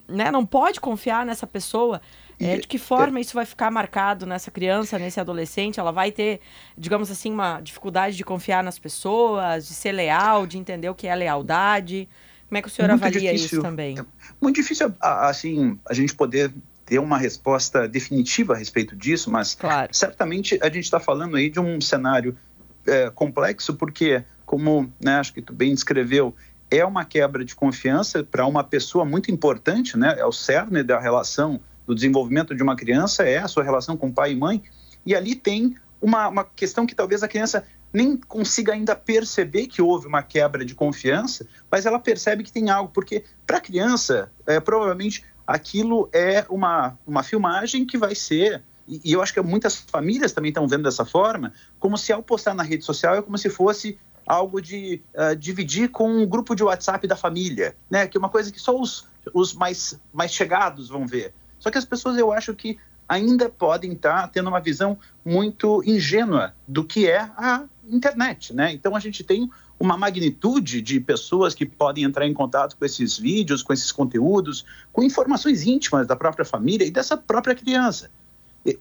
né, 0.09 0.31
não 0.31 0.45
pode 0.45 0.81
confiar 0.81 1.25
nessa 1.25 1.47
pessoa. 1.47 2.01
É, 2.39 2.59
de 2.59 2.69
que 2.69 2.77
forma 2.77 3.19
isso 3.19 3.33
vai 3.33 3.47
ficar 3.47 3.71
marcado 3.71 4.27
nessa 4.27 4.51
criança, 4.51 4.99
nesse 4.99 5.19
adolescente? 5.19 5.81
Ela 5.81 5.91
vai 5.91 6.13
ter, 6.13 6.41
digamos 6.77 7.11
assim, 7.11 7.33
uma 7.33 7.61
dificuldade 7.61 8.15
de 8.15 8.23
confiar 8.23 8.63
nas 8.63 8.79
pessoas, 8.79 9.67
de 9.67 9.73
ser 9.73 9.93
leal, 9.93 10.47
de 10.47 10.59
entender 10.59 10.91
o 10.91 10.95
que 10.95 11.07
é 11.07 11.15
lealdade. 11.15 12.07
Como 12.47 12.59
é 12.59 12.63
que 12.63 12.69
o 12.69 12.71
senhor 12.71 12.89
muito 12.91 13.03
avalia 13.03 13.33
difícil, 13.33 13.59
isso 13.59 13.63
também? 13.63 13.99
É 13.99 14.05
muito 14.41 14.57
difícil, 14.57 14.95
assim, 15.01 15.79
a 15.89 15.95
gente 15.95 16.15
poder 16.15 16.53
ter 16.85 17.01
uma 17.01 17.19
resposta 17.19 17.89
definitiva 17.89 18.55
a 18.55 18.57
respeito 18.57 18.95
disso, 18.95 19.31
mas 19.31 19.55
claro. 19.55 19.89
certamente 19.93 20.59
a 20.63 20.67
gente 20.67 20.85
está 20.85 21.01
falando 21.01 21.37
aí 21.37 21.51
de 21.51 21.59
um 21.59 21.81
cenário 21.81 22.37
é, 22.87 23.11
complexo, 23.11 23.75
porque, 23.75 24.23
como 24.45 24.93
né, 25.01 25.17
acho 25.17 25.35
que 25.35 25.43
tu 25.43 25.53
bem 25.53 25.75
descreveu, 25.75 26.35
é 26.71 26.85
uma 26.85 27.05
quebra 27.05 27.45
de 27.45 27.55
confiança 27.55 28.25
para 28.25 28.47
uma 28.47 28.65
pessoa 28.65 29.05
muito 29.05 29.31
importante, 29.31 29.97
né? 29.97 30.17
É 30.19 30.25
o 30.25 30.33
cerne 30.33 30.83
da 30.83 30.99
relação 30.99 31.61
do 31.87 31.95
desenvolvimento 31.95 32.55
de 32.55 32.63
uma 32.63 32.75
criança, 32.75 33.23
é 33.23 33.39
a 33.39 33.49
sua 33.49 33.63
relação 33.63 33.97
com 33.97 34.11
pai 34.11 34.33
e 34.33 34.37
mãe, 34.37 34.63
e 35.05 35.15
ali 35.15 35.35
tem 35.37 35.77
uma, 36.01 36.29
uma 36.29 36.45
questão 36.45 36.85
que 36.85 36.95
talvez 36.95 37.23
a 37.23 37.29
criança 37.29 37.65
nem 37.93 38.17
consiga 38.17 38.73
ainda 38.73 38.95
perceber 38.95 39.69
que 39.69 39.81
houve 39.81 40.07
uma 40.07 40.23
quebra 40.23 40.65
de 40.65 40.75
confiança, 40.75 41.47
mas 41.71 41.87
ela 41.87 41.99
percebe 41.99 42.43
que 42.43 42.53
tem 42.53 42.69
algo, 42.69 42.91
porque 42.93 43.25
para 43.47 43.59
a 43.59 43.61
criança, 43.61 44.31
é, 44.47 44.59
provavelmente 44.61 45.25
aquilo 45.47 46.09
é 46.13 46.45
uma, 46.51 46.99
uma 47.07 47.23
filmagem 47.23 47.87
que 47.87 47.97
vai 47.97 48.15
ser, 48.15 48.63
e, 48.87 49.01
e 49.05 49.13
eu 49.13 49.23
acho 49.23 49.33
que 49.33 49.41
muitas 49.41 49.77
famílias 49.77 50.33
também 50.33 50.49
estão 50.49 50.67
vendo 50.67 50.83
dessa 50.83 51.05
forma, 51.05 51.53
como 51.79 51.97
se 51.97 52.13
ao 52.13 52.23
postar 52.23 52.55
na 52.55 52.63
rede 52.63 52.85
social 52.85 53.15
é 53.15 53.23
como 53.23 53.39
se 53.39 53.49
fosse 53.49 53.99
algo 54.27 54.61
de 54.61 55.03
uh, 55.15 55.37
dividir 55.37 55.91
com 55.91 56.11
um 56.11 56.27
grupo 56.27 56.55
de 56.55 56.65
WhatsApp 56.65 57.07
da 57.07 57.17
família, 57.17 57.77
né? 57.89 58.07
Que 58.07 58.17
é 58.17 58.21
uma 58.21 58.29
coisa 58.29 58.51
que 58.51 58.61
só 58.61 58.79
os, 58.79 59.09
os 59.33 59.55
mais, 59.55 59.99
mais 60.13 60.33
chegados 60.33 60.89
vão 60.89 61.07
ver. 61.07 61.33
Só 61.59 61.71
que 61.71 61.79
as 61.79 61.85
pessoas, 61.85 62.19
eu 62.19 62.33
acho 62.33 62.55
que 62.55 62.79
ainda 63.09 63.49
podem 63.49 63.93
estar 63.93 64.29
tendo 64.29 64.49
uma 64.49 64.61
visão 64.61 64.99
muito 65.25 65.83
ingênua 65.85 66.55
do 66.67 66.85
que 66.85 67.09
é 67.09 67.21
a 67.21 67.65
internet, 67.89 68.53
né? 68.53 68.73
Então 68.73 68.97
a 68.97 69.01
gente 69.01 69.23
tem 69.23 69.49
uma 69.79 69.97
magnitude 69.97 70.81
de 70.81 70.99
pessoas 70.99 71.55
que 71.55 71.67
podem 71.67 72.05
entrar 72.05 72.27
em 72.27 72.35
contato 72.35 72.77
com 72.77 72.85
esses 72.85 73.17
vídeos, 73.17 73.63
com 73.63 73.73
esses 73.73 73.93
conteúdos, 73.93 74.65
com 74.93 75.03
informações 75.03 75.63
íntimas 75.63 76.07
da 76.07 76.17
própria 76.17 76.45
família 76.45 76.85
e 76.85 76.91
dessa 76.91 77.17
própria 77.17 77.55
criança. 77.55 78.11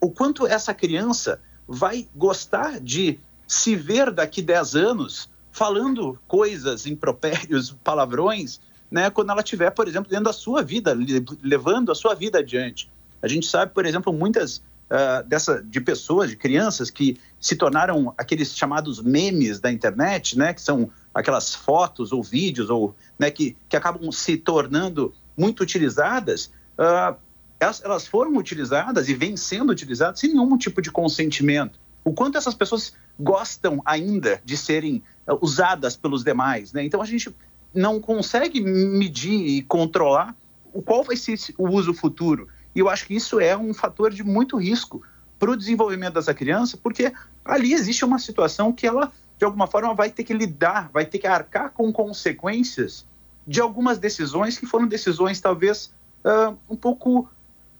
O 0.01 0.09
quanto 0.09 0.47
essa 0.47 0.73
criança 0.73 1.39
vai 1.67 2.07
gostar 2.15 2.79
de 2.79 3.19
se 3.47 3.75
ver 3.75 4.11
daqui 4.11 4.41
10 4.41 4.75
anos 4.75 5.29
falando 5.55 6.19
coisas, 6.27 6.85
impropérios, 6.85 7.71
palavrões, 7.81 8.59
né, 8.91 9.09
quando 9.09 9.29
ela 9.29 9.39
estiver, 9.39 9.71
por 9.71 9.87
exemplo, 9.87 10.09
dentro 10.09 10.25
da 10.25 10.33
sua 10.33 10.61
vida, 10.61 10.93
levando 11.41 11.93
a 11.93 11.95
sua 11.95 12.13
vida 12.13 12.39
adiante. 12.39 12.91
A 13.21 13.27
gente 13.29 13.47
sabe, 13.47 13.73
por 13.73 13.85
exemplo, 13.85 14.11
muitas 14.11 14.57
uh, 14.57 15.25
dessa, 15.25 15.63
de 15.63 15.79
pessoas, 15.79 16.29
de 16.29 16.35
crianças 16.35 16.89
que 16.89 17.17
se 17.39 17.55
tornaram 17.55 18.13
aqueles 18.17 18.53
chamados 18.53 19.01
memes 19.01 19.61
da 19.61 19.71
internet, 19.71 20.37
né, 20.37 20.53
que 20.53 20.61
são 20.61 20.89
aquelas 21.13 21.55
fotos 21.55 22.11
ou 22.11 22.21
vídeos 22.21 22.69
ou, 22.69 22.93
né, 23.17 23.31
que, 23.31 23.55
que 23.69 23.77
acabam 23.77 24.11
se 24.11 24.35
tornando 24.35 25.13
muito 25.37 25.63
utilizadas, 25.63 26.51
uh, 26.77 27.15
elas, 27.61 27.81
elas 27.81 28.05
foram 28.05 28.35
utilizadas 28.35 29.07
e 29.07 29.13
vêm 29.13 29.37
sendo 29.37 29.71
utilizadas 29.71 30.19
sem 30.19 30.33
nenhum 30.33 30.57
tipo 30.57 30.81
de 30.81 30.91
consentimento. 30.91 31.79
O 32.03 32.11
quanto 32.11 32.37
essas 32.37 32.53
pessoas 32.53 32.93
gostam 33.17 33.81
ainda 33.85 34.41
de 34.43 34.57
serem 34.57 35.01
usadas 35.41 35.95
pelos 35.95 36.23
demais, 36.23 36.71
né? 36.73 36.83
Então 36.83 37.01
a 37.01 37.05
gente 37.05 37.33
não 37.73 37.99
consegue 37.99 38.61
medir 38.61 39.47
e 39.47 39.61
controlar 39.63 40.35
o 40.73 40.81
qual 40.81 41.03
vai 41.03 41.15
ser 41.15 41.37
o 41.57 41.69
uso 41.69 41.93
futuro. 41.93 42.47
E 42.75 42.79
eu 42.79 42.89
acho 42.89 43.05
que 43.05 43.15
isso 43.15 43.39
é 43.39 43.57
um 43.57 43.73
fator 43.73 44.11
de 44.11 44.23
muito 44.23 44.57
risco 44.57 45.01
para 45.39 45.51
o 45.51 45.55
desenvolvimento 45.55 46.15
dessa 46.15 46.33
criança, 46.33 46.77
porque 46.77 47.13
ali 47.43 47.73
existe 47.73 48.03
uma 48.03 48.19
situação 48.19 48.71
que 48.71 48.87
ela, 48.87 49.11
de 49.37 49.45
alguma 49.45 49.67
forma, 49.67 49.93
vai 49.93 50.09
ter 50.09 50.23
que 50.23 50.33
lidar, 50.33 50.89
vai 50.93 51.05
ter 51.05 51.19
que 51.19 51.27
arcar 51.27 51.71
com 51.71 51.91
consequências 51.91 53.05
de 53.45 53.61
algumas 53.61 53.97
decisões 53.97 54.57
que 54.57 54.65
foram 54.65 54.87
decisões, 54.87 55.39
talvez, 55.39 55.93
uh, 56.23 56.57
um 56.69 56.75
pouco, 56.75 57.29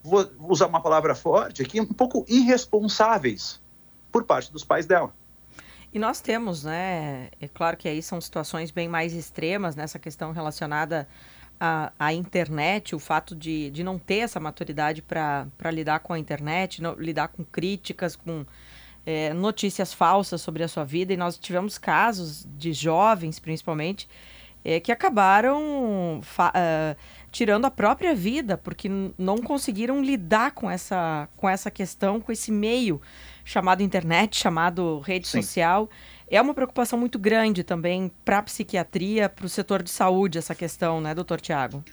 vou 0.03 0.29
usar 0.47 0.67
uma 0.67 0.81
palavra 0.81 1.15
forte 1.15 1.61
aqui, 1.61 1.81
um 1.81 1.85
pouco 1.85 2.25
irresponsáveis 2.27 3.59
por 4.11 4.23
parte 4.23 4.51
dos 4.51 4.63
pais 4.63 4.85
dela. 4.85 5.13
E 5.95 5.99
nós 5.99 6.19
temos, 6.19 6.65
né? 6.65 7.29
É 7.39 7.47
claro 7.47 7.77
que 7.77 7.87
aí 7.87 8.03
são 8.03 8.19
situações 8.19 8.69
bem 8.69 8.85
mais 8.85 9.13
extremas 9.13 9.77
nessa 9.77 9.97
questão 9.97 10.33
relacionada 10.33 11.07
à, 11.57 11.93
à 11.97 12.13
internet, 12.13 12.93
o 12.93 12.99
fato 12.99 13.33
de, 13.33 13.69
de 13.69 13.81
não 13.81 13.97
ter 13.97 14.17
essa 14.17 14.37
maturidade 14.37 15.01
para 15.01 15.71
lidar 15.71 16.01
com 16.01 16.11
a 16.11 16.19
internet, 16.19 16.81
não, 16.81 16.95
lidar 16.95 17.29
com 17.29 17.45
críticas, 17.45 18.13
com 18.13 18.45
é, 19.05 19.33
notícias 19.33 19.93
falsas 19.93 20.41
sobre 20.41 20.63
a 20.63 20.67
sua 20.67 20.83
vida. 20.83 21.13
E 21.13 21.17
nós 21.17 21.37
tivemos 21.37 21.77
casos 21.77 22.45
de 22.57 22.73
jovens, 22.73 23.39
principalmente, 23.39 24.09
é, 24.65 24.79
que 24.79 24.91
acabaram 24.91 26.19
uh, 26.19 26.97
tirando 27.31 27.65
a 27.65 27.71
própria 27.71 28.15
vida 28.15 28.57
porque 28.57 28.89
não 29.15 29.37
conseguiram 29.37 30.01
lidar 30.01 30.51
com 30.51 30.69
essa, 30.69 31.29
com 31.37 31.47
essa 31.47 31.69
questão, 31.69 32.19
com 32.19 32.31
esse 32.31 32.51
meio 32.51 32.99
chamado 33.43 33.83
internet, 33.83 34.35
chamado 34.35 34.99
rede 34.99 35.27
Sim. 35.27 35.43
social. 35.43 35.87
É 36.27 36.41
uma 36.41 36.55
preocupação 36.55 36.97
muito 36.97 37.19
grande 37.19 37.63
também 37.63 38.11
para 38.25 38.39
a 38.39 38.41
psiquiatria, 38.41 39.29
para 39.29 39.45
o 39.45 39.49
setor 39.49 39.83
de 39.83 39.91
saúde, 39.91 40.39
essa 40.39 40.55
questão, 40.55 40.99
né, 40.99 41.13
doutor 41.13 41.39
Tiago? 41.39 41.83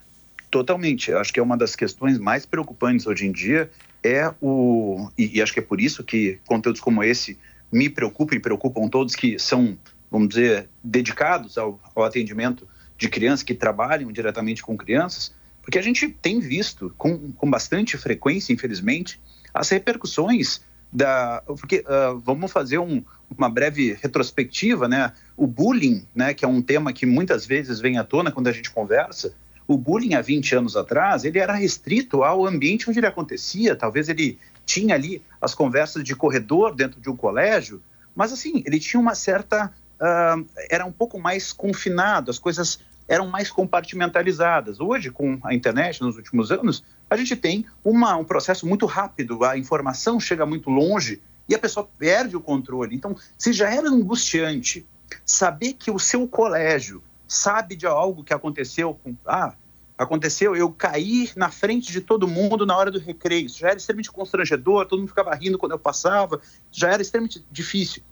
Totalmente. 0.51 1.11
Eu 1.11 1.19
acho 1.19 1.31
que 1.31 1.39
é 1.39 1.43
uma 1.43 1.57
das 1.57 1.77
questões 1.77 2.19
mais 2.19 2.47
preocupantes 2.47 3.07
hoje 3.07 3.27
em 3.27 3.33
dia 3.33 3.71
é 4.03 4.33
o 4.41 5.09
e, 5.17 5.39
e 5.39 5.43
acho 5.43 5.53
que 5.53 5.61
é 5.61 5.63
por 5.63 5.81
isso 5.81 6.03
que 6.03 6.41
conteúdos 6.47 6.81
como 6.81 7.05
esse 7.05 7.39
me 7.71 7.89
preocupam 7.89 8.37
e 8.37 8.41
preocupam 8.41 8.89
todos 8.89 9.15
que 9.15 9.39
são, 9.39 9.79
vamos 10.13 10.29
dizer, 10.29 10.69
dedicados 10.85 11.57
ao, 11.57 11.81
ao 11.95 12.05
atendimento 12.05 12.69
de 12.99 13.09
crianças 13.09 13.43
que 13.43 13.55
trabalham 13.55 14.13
diretamente 14.13 14.63
com 14.63 14.77
crianças, 14.77 15.35
porque 15.63 15.79
a 15.79 15.83
gente 15.83 16.09
tem 16.09 16.39
visto 16.39 16.95
com, 16.99 17.33
com 17.33 17.51
bastante 17.51 17.97
frequência, 17.97 18.53
infelizmente, 18.53 19.19
as 19.55 19.71
repercussões 19.71 20.63
da. 20.93 21.43
Porque 21.47 21.85
uh, 21.87 22.19
vamos 22.19 22.53
fazer 22.53 22.79
um, 22.79 23.03
uma 23.37 23.49
breve 23.49 23.97
retrospectiva, 24.01 24.87
né? 24.87 25.13
O 25.37 25.47
bullying, 25.47 26.07
né, 26.15 26.35
que 26.35 26.45
é 26.45 26.49
um 26.49 26.61
tema 26.61 26.93
que 26.93 27.07
muitas 27.07 27.47
vezes 27.47 27.81
vem 27.81 27.97
à 27.97 28.05
tona 28.05 28.31
quando 28.31 28.49
a 28.49 28.53
gente 28.53 28.71
conversa, 28.71 29.35
o 29.67 29.79
bullying 29.79 30.15
há 30.15 30.21
20 30.21 30.57
anos 30.57 30.77
atrás, 30.77 31.25
ele 31.25 31.39
era 31.39 31.55
restrito 31.55 32.23
ao 32.23 32.47
ambiente 32.47 32.91
onde 32.91 32.99
ele 32.99 33.07
acontecia, 33.07 33.75
talvez 33.75 34.09
ele 34.09 34.39
tinha 34.67 34.95
ali 34.95 35.23
as 35.41 35.55
conversas 35.55 36.05
de 36.05 36.15
corredor 36.15 36.75
dentro 36.75 37.01
de 37.01 37.09
um 37.09 37.17
colégio, 37.17 37.83
mas 38.15 38.33
assim, 38.33 38.63
ele 38.67 38.79
tinha 38.79 39.01
uma 39.01 39.15
certa... 39.15 39.73
Uh, 40.03 40.45
era 40.69 40.85
um 40.85 40.91
pouco 40.91 41.17
mais 41.17 41.53
confinado, 41.53 42.29
as 42.29 42.39
coisas 42.39 42.81
eram 43.07 43.29
mais 43.29 43.51
compartimentalizadas. 43.53 44.81
Hoje, 44.81 45.11
com 45.11 45.39
a 45.45 45.55
internet, 45.55 46.03
nos 46.03 46.17
últimos 46.17 46.51
anos, 46.51 46.83
a 47.09 47.17
gente 47.17 47.37
tem 47.37 47.65
uma, 47.85 48.17
um 48.17 48.25
processo 48.25 48.67
muito 48.67 48.85
rápido, 48.85 49.45
a 49.45 49.57
informação 49.57 50.19
chega 50.19 50.45
muito 50.45 50.69
longe 50.69 51.23
e 51.49 51.55
a 51.55 51.59
pessoa 51.59 51.89
perde 51.99 52.37
o 52.37 52.41
controle. 52.41 52.97
Então, 52.97 53.17
se 53.39 53.53
já 53.53 53.73
era 53.73 53.89
angustiante 53.89 54.85
saber 55.25 55.75
que 55.75 55.91
o 55.91 55.99
seu 55.99 56.27
colégio 56.27 57.01
sabe 57.29 57.77
de 57.77 57.87
algo 57.87 58.25
que 58.25 58.35
aconteceu 58.35 58.99
com. 59.03 59.15
Ah, 59.25 59.55
aconteceu, 59.97 60.57
eu 60.57 60.71
caí 60.73 61.31
na 61.37 61.51
frente 61.51 61.93
de 61.93 62.01
todo 62.01 62.27
mundo 62.27 62.67
na 62.67 62.77
hora 62.77 62.91
do 62.91 62.99
recreio. 62.99 63.47
Isso 63.47 63.59
já 63.59 63.69
era 63.69 63.77
extremamente 63.77 64.11
constrangedor, 64.11 64.87
todo 64.87 64.99
mundo 64.99 65.09
ficava 65.09 65.35
rindo 65.35 65.59
quando 65.59 65.73
eu 65.73 65.79
passava, 65.79 66.41
já 66.73 66.91
era 66.91 67.03
extremamente 67.03 67.45
difícil. 67.51 68.03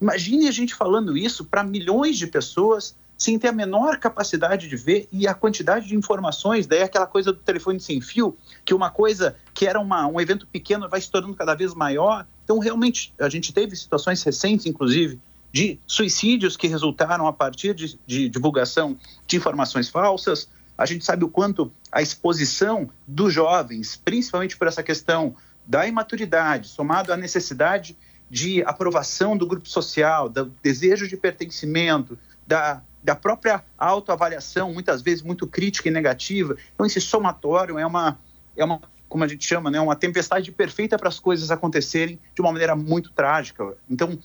Imagine 0.00 0.48
a 0.48 0.52
gente 0.52 0.74
falando 0.74 1.16
isso 1.16 1.44
para 1.44 1.64
milhões 1.64 2.18
de 2.18 2.26
pessoas 2.26 2.94
sem 3.16 3.38
ter 3.38 3.48
a 3.48 3.52
menor 3.52 3.98
capacidade 3.98 4.68
de 4.68 4.76
ver 4.76 5.08
e 5.10 5.26
a 5.26 5.34
quantidade 5.34 5.88
de 5.88 5.96
informações, 5.96 6.66
daí 6.66 6.82
aquela 6.82 7.06
coisa 7.06 7.32
do 7.32 7.38
telefone 7.38 7.80
sem 7.80 8.00
fio, 8.00 8.36
que 8.64 8.74
uma 8.74 8.90
coisa 8.90 9.36
que 9.54 9.66
era 9.66 9.80
uma, 9.80 10.06
um 10.06 10.20
evento 10.20 10.46
pequeno 10.46 10.88
vai 10.88 11.00
se 11.00 11.10
tornando 11.10 11.34
cada 11.34 11.54
vez 11.54 11.74
maior. 11.74 12.26
Então, 12.44 12.58
realmente, 12.58 13.14
a 13.18 13.28
gente 13.28 13.52
teve 13.52 13.74
situações 13.74 14.22
recentes, 14.22 14.66
inclusive, 14.66 15.18
de 15.50 15.78
suicídios 15.86 16.56
que 16.56 16.66
resultaram 16.66 17.26
a 17.26 17.32
partir 17.32 17.74
de, 17.74 17.98
de 18.06 18.28
divulgação 18.28 18.98
de 19.26 19.36
informações 19.36 19.88
falsas. 19.88 20.48
A 20.76 20.84
gente 20.84 21.04
sabe 21.04 21.24
o 21.24 21.28
quanto 21.28 21.72
a 21.90 22.02
exposição 22.02 22.90
dos 23.06 23.32
jovens, 23.32 23.98
principalmente 24.04 24.56
por 24.58 24.68
essa 24.68 24.82
questão 24.82 25.34
da 25.66 25.86
imaturidade, 25.86 26.68
somado 26.68 27.12
à 27.12 27.16
necessidade 27.16 27.96
de 28.30 28.62
aprovação 28.64 29.36
do 29.36 29.46
grupo 29.46 29.68
social, 29.68 30.28
do 30.28 30.46
desejo 30.62 31.06
de 31.08 31.16
pertencimento, 31.16 32.18
da 32.46 32.82
da 33.06 33.14
própria 33.14 33.62
autoavaliação, 33.78 34.72
muitas 34.72 35.00
vezes 35.00 35.22
muito 35.22 35.46
crítica 35.46 35.88
e 35.88 35.92
negativa. 35.92 36.56
Então, 36.74 36.84
esse 36.84 37.00
somatório 37.00 37.78
é 37.78 37.86
uma, 37.86 38.18
é 38.56 38.64
uma 38.64 38.80
como 39.08 39.22
a 39.22 39.28
gente 39.28 39.46
chama, 39.46 39.70
né, 39.70 39.78
uma 39.78 39.94
tempestade 39.94 40.50
perfeita 40.50 40.98
para 40.98 41.08
as 41.08 41.20
coisas 41.20 41.52
acontecerem 41.52 42.18
de 42.34 42.40
uma 42.40 42.50
maneira 42.50 42.74
muito 42.74 43.12
trágica. 43.12 43.76
Então, 43.88 44.18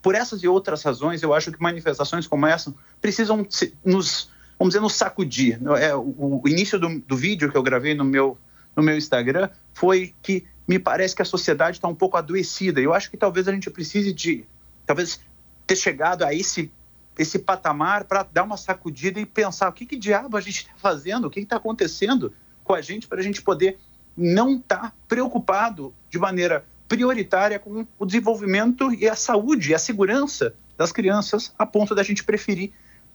por 0.00 0.14
essas 0.14 0.42
e 0.42 0.48
outras 0.48 0.82
razões, 0.82 1.22
eu 1.22 1.34
acho 1.34 1.52
que 1.52 1.60
manifestações 1.60 2.26
como 2.26 2.46
essa 2.46 2.74
precisam 3.02 3.46
nos, 3.84 4.30
vamos 4.58 4.72
dizer, 4.72 4.80
nos 4.80 4.94
sacudir. 4.94 5.60
É, 5.78 5.94
o, 5.94 6.42
início 6.46 6.78
do, 6.78 7.00
do 7.00 7.14
vídeo 7.14 7.50
que 7.50 7.56
eu 7.56 7.62
gravei 7.62 7.94
no 7.94 8.02
meu, 8.02 8.38
no 8.74 8.82
meu 8.82 8.96
Instagram 8.96 9.50
foi 9.74 10.14
que 10.22 10.46
me 10.66 10.78
parece 10.78 11.14
que 11.14 11.22
a 11.22 11.24
sociedade 11.24 11.78
está 11.78 11.88
um 11.88 11.94
pouco 11.94 12.16
adoecida. 12.16 12.80
Eu 12.80 12.94
acho 12.94 13.10
que 13.10 13.16
talvez 13.16 13.48
a 13.48 13.52
gente 13.52 13.70
precise 13.70 14.12
de, 14.12 14.44
talvez, 14.86 15.20
ter 15.66 15.76
chegado 15.76 16.24
a 16.24 16.34
esse 16.34 16.70
esse 17.18 17.38
patamar 17.38 18.04
para 18.04 18.22
dar 18.22 18.42
uma 18.42 18.56
sacudida 18.56 19.20
e 19.20 19.26
pensar 19.26 19.68
o 19.68 19.72
que, 19.72 19.84
que 19.84 19.96
diabo 19.96 20.36
a 20.36 20.40
gente 20.40 20.60
está 20.60 20.72
fazendo, 20.76 21.26
o 21.26 21.30
que 21.30 21.40
está 21.40 21.56
acontecendo 21.56 22.32
com 22.64 22.74
a 22.74 22.80
gente 22.80 23.06
para 23.06 23.20
a 23.20 23.22
gente 23.22 23.42
poder 23.42 23.78
não 24.16 24.56
estar 24.56 24.78
tá 24.78 24.92
preocupado 25.08 25.94
de 26.08 26.18
maneira 26.18 26.64
prioritária 26.88 27.58
com 27.58 27.86
o 27.98 28.06
desenvolvimento 28.06 28.92
e 28.92 29.08
a 29.08 29.14
saúde 29.14 29.70
e 29.70 29.74
a 29.74 29.78
segurança 29.78 30.54
das 30.76 30.92
crianças, 30.92 31.52
a 31.58 31.66
ponto 31.66 31.94
da 31.94 32.02
gente 32.02 32.24
preferir 32.24 32.72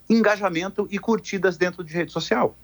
engajamento 0.10 0.88
e 0.90 0.98
curtidas 0.98 1.58
dentro 1.58 1.84
de 1.84 1.94
rede 1.94 2.12
social. 2.12 2.56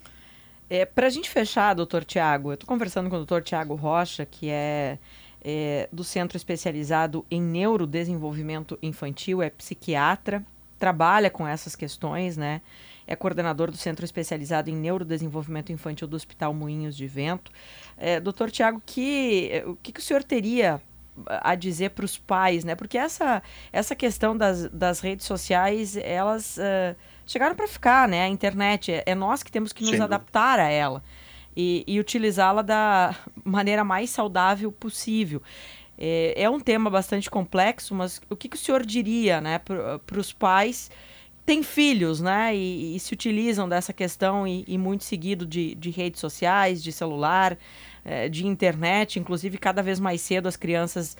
É, 0.74 0.88
para 0.88 1.06
a 1.06 1.10
gente 1.12 1.30
fechar, 1.30 1.76
doutor 1.76 2.04
Tiago, 2.04 2.50
eu 2.50 2.56
estou 2.56 2.68
conversando 2.68 3.08
com 3.08 3.16
o 3.16 3.20
doutor 3.20 3.44
Tiago 3.44 3.76
Rocha, 3.76 4.26
que 4.26 4.50
é 4.50 4.98
é, 5.40 5.88
do 5.94 6.04
Centro 6.04 6.36
Especializado 6.36 7.24
em 7.30 7.40
Neurodesenvolvimento 7.40 8.80
Infantil, 8.82 9.44
é 9.44 9.52
psiquiatra, 9.52 10.44
trabalha 10.80 11.30
com 11.30 11.48
essas 11.48 11.76
questões, 11.76 12.38
né? 12.38 12.60
É 13.06 13.16
coordenador 13.16 13.70
do 13.70 13.78
Centro 13.78 14.04
Especializado 14.04 14.68
em 14.68 14.76
Neurodesenvolvimento 14.76 15.72
Infantil 15.72 16.08
do 16.08 16.16
Hospital 16.16 16.56
Moinhos 16.56 16.98
de 16.98 17.06
Vento. 17.06 17.52
É, 17.96 18.20
doutor 18.20 18.50
Tiago, 18.50 18.82
que, 18.84 19.64
o 19.68 19.76
que, 19.76 19.92
que 19.92 20.00
o 20.00 20.04
senhor 20.04 20.24
teria 20.24 20.82
a 21.28 21.54
dizer 21.54 21.92
para 21.92 22.06
os 22.06 22.18
pais, 22.18 22.64
né? 22.64 22.74
Porque 22.74 22.98
essa, 22.98 23.44
essa 23.72 23.96
questão 23.96 24.36
das, 24.36 24.68
das 24.70 25.02
redes 25.02 25.28
sociais, 25.28 25.96
elas 25.98 26.58
uh, 26.58 26.96
chegaram 27.26 27.56
para 27.56 27.68
ficar, 27.68 28.08
né? 28.08 28.24
A 28.24 28.28
internet, 28.28 28.92
é, 28.92 29.04
é, 29.06 29.16
nós 29.16 29.44
que 29.44 29.52
temos 29.52 29.74
que 29.74 29.84
nos 29.84 29.96
Sim. 29.96 30.02
adaptar 30.02 30.60
a 30.60 30.70
ela 30.70 31.04
e, 31.56 31.84
e 31.88 32.00
utilizá-la 32.00 32.62
da 32.62 33.16
maneira 33.44 33.84
mais 33.84 34.10
saudável 34.10 34.72
possível. 34.72 35.42
É, 35.98 36.44
é, 36.44 36.50
um 36.50 36.60
tema 36.60 36.90
bastante 36.90 37.30
complexo, 37.30 37.94
mas 37.94 38.20
o 38.30 38.36
que, 38.36 38.50
que 38.50 38.56
o 38.56 38.60
senhor 38.60 38.86
diria 38.86 39.40
né, 39.40 39.60
para 39.60 40.20
os 40.20 40.34
pais 40.34 40.90
têm 41.46 41.62
filhos 41.62 42.22
né, 42.22 42.56
e, 42.56 42.96
e, 42.96 43.00
se 43.00 43.14
utilizam 43.14 43.68
dessa 43.68 43.94
questão 43.94 44.48
e, 44.48 44.64
e 44.68 44.78
muito 44.78 45.04
seguido 45.04 45.46
de, 45.46 45.76
de, 45.76 45.90
redes 45.90 46.20
sociais, 46.20 46.82
de 46.82 46.92
celular, 46.92 47.58
é, 48.06 48.28
de 48.30 48.46
internet, 48.46 49.20
inclusive 49.20 49.58
cada 49.58 49.82
vez 49.82 50.00
mais 50.00 50.22
cedo 50.22 50.48
as 50.48 50.56
crianças 50.56 51.16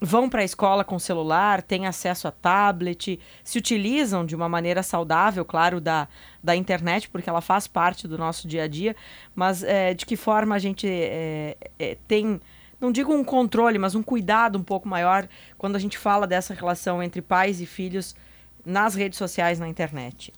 vão 0.00 0.28
para 0.28 0.42
a 0.42 0.44
escola 0.44 0.84
com 0.84 0.98
celular, 0.98 1.62
têm 1.62 1.86
acesso 1.86 2.28
a 2.28 2.30
tablet, 2.30 3.18
se 3.42 3.58
utilizam 3.58 4.26
de 4.26 4.36
uma 4.36 4.48
maneira 4.48 4.82
saudável, 4.82 5.44
claro, 5.44 5.80
da, 5.80 6.06
da 6.42 6.54
internet, 6.54 7.08
porque 7.08 7.30
ela 7.30 7.40
faz 7.40 7.66
parte 7.66 8.06
do 8.06 8.18
nosso 8.18 8.46
dia 8.46 8.64
a 8.64 8.68
dia, 8.68 8.94
mas 9.34 9.62
é, 9.62 9.94
de 9.94 10.04
que 10.04 10.16
forma 10.16 10.54
a 10.54 10.58
gente 10.58 10.86
é, 10.86 11.56
é, 11.78 11.96
tem, 12.06 12.40
não 12.80 12.92
digo 12.92 13.12
um 13.14 13.24
controle, 13.24 13.78
mas 13.78 13.94
um 13.94 14.02
cuidado 14.02 14.58
um 14.58 14.62
pouco 14.62 14.88
maior 14.88 15.26
quando 15.56 15.76
a 15.76 15.80
gente 15.80 15.96
fala 15.96 16.26
dessa 16.26 16.52
relação 16.52 17.02
entre 17.02 17.22
pais 17.22 17.60
e 17.60 17.66
filhos 17.66 18.14
nas 18.64 18.94
redes 18.94 19.18
sociais, 19.18 19.58
na 19.58 19.68
internet? 19.68 20.32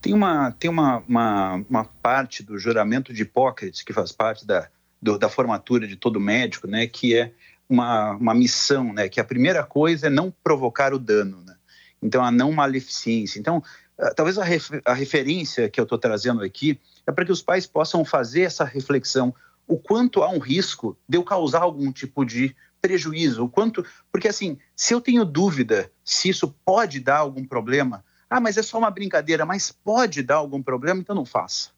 Tem 0.00 0.12
uma, 0.12 0.52
tem 0.52 0.70
uma, 0.70 1.02
uma, 1.08 1.64
uma 1.68 1.84
parte 2.02 2.42
do 2.42 2.58
juramento 2.58 3.12
de 3.12 3.22
Hipócrates, 3.22 3.82
que 3.82 3.92
faz 3.92 4.12
parte 4.12 4.46
da, 4.46 4.68
do, 5.04 5.18
da 5.18 5.28
formatura 5.28 5.86
de 5.86 5.96
todo 5.96 6.18
médico, 6.18 6.66
né, 6.66 6.86
que 6.86 7.14
é 7.14 7.30
uma, 7.68 8.12
uma 8.12 8.34
missão, 8.34 8.92
né? 8.92 9.08
Que 9.08 9.20
a 9.20 9.24
primeira 9.24 9.62
coisa 9.62 10.06
é 10.06 10.10
não 10.10 10.32
provocar 10.42 10.94
o 10.94 10.98
dano, 10.98 11.42
né? 11.44 11.54
Então, 12.02 12.24
a 12.24 12.30
não 12.30 12.52
maleficência. 12.52 13.38
Então, 13.38 13.62
ah, 13.98 14.12
talvez 14.14 14.38
a, 14.38 14.44
ref, 14.44 14.70
a 14.84 14.94
referência 14.94 15.68
que 15.68 15.80
eu 15.80 15.84
estou 15.84 15.98
trazendo 15.98 16.42
aqui 16.42 16.80
é 17.06 17.12
para 17.12 17.24
que 17.24 17.32
os 17.32 17.42
pais 17.42 17.66
possam 17.66 18.04
fazer 18.04 18.42
essa 18.42 18.64
reflexão. 18.64 19.34
O 19.66 19.78
quanto 19.78 20.22
há 20.22 20.28
um 20.30 20.38
risco 20.38 20.96
de 21.08 21.16
eu 21.16 21.22
causar 21.22 21.60
algum 21.60 21.90
tipo 21.92 22.24
de 22.24 22.54
prejuízo, 22.80 23.44
o 23.44 23.48
quanto... 23.48 23.84
Porque, 24.12 24.28
assim, 24.28 24.58
se 24.76 24.92
eu 24.92 25.00
tenho 25.00 25.24
dúvida 25.24 25.90
se 26.04 26.28
isso 26.28 26.54
pode 26.64 27.00
dar 27.00 27.18
algum 27.18 27.44
problema, 27.44 28.04
ah, 28.28 28.40
mas 28.40 28.58
é 28.58 28.62
só 28.62 28.78
uma 28.78 28.90
brincadeira, 28.90 29.46
mas 29.46 29.72
pode 29.72 30.22
dar 30.22 30.36
algum 30.36 30.62
problema, 30.62 31.00
então 31.00 31.16
não 31.16 31.24
faça. 31.24 31.73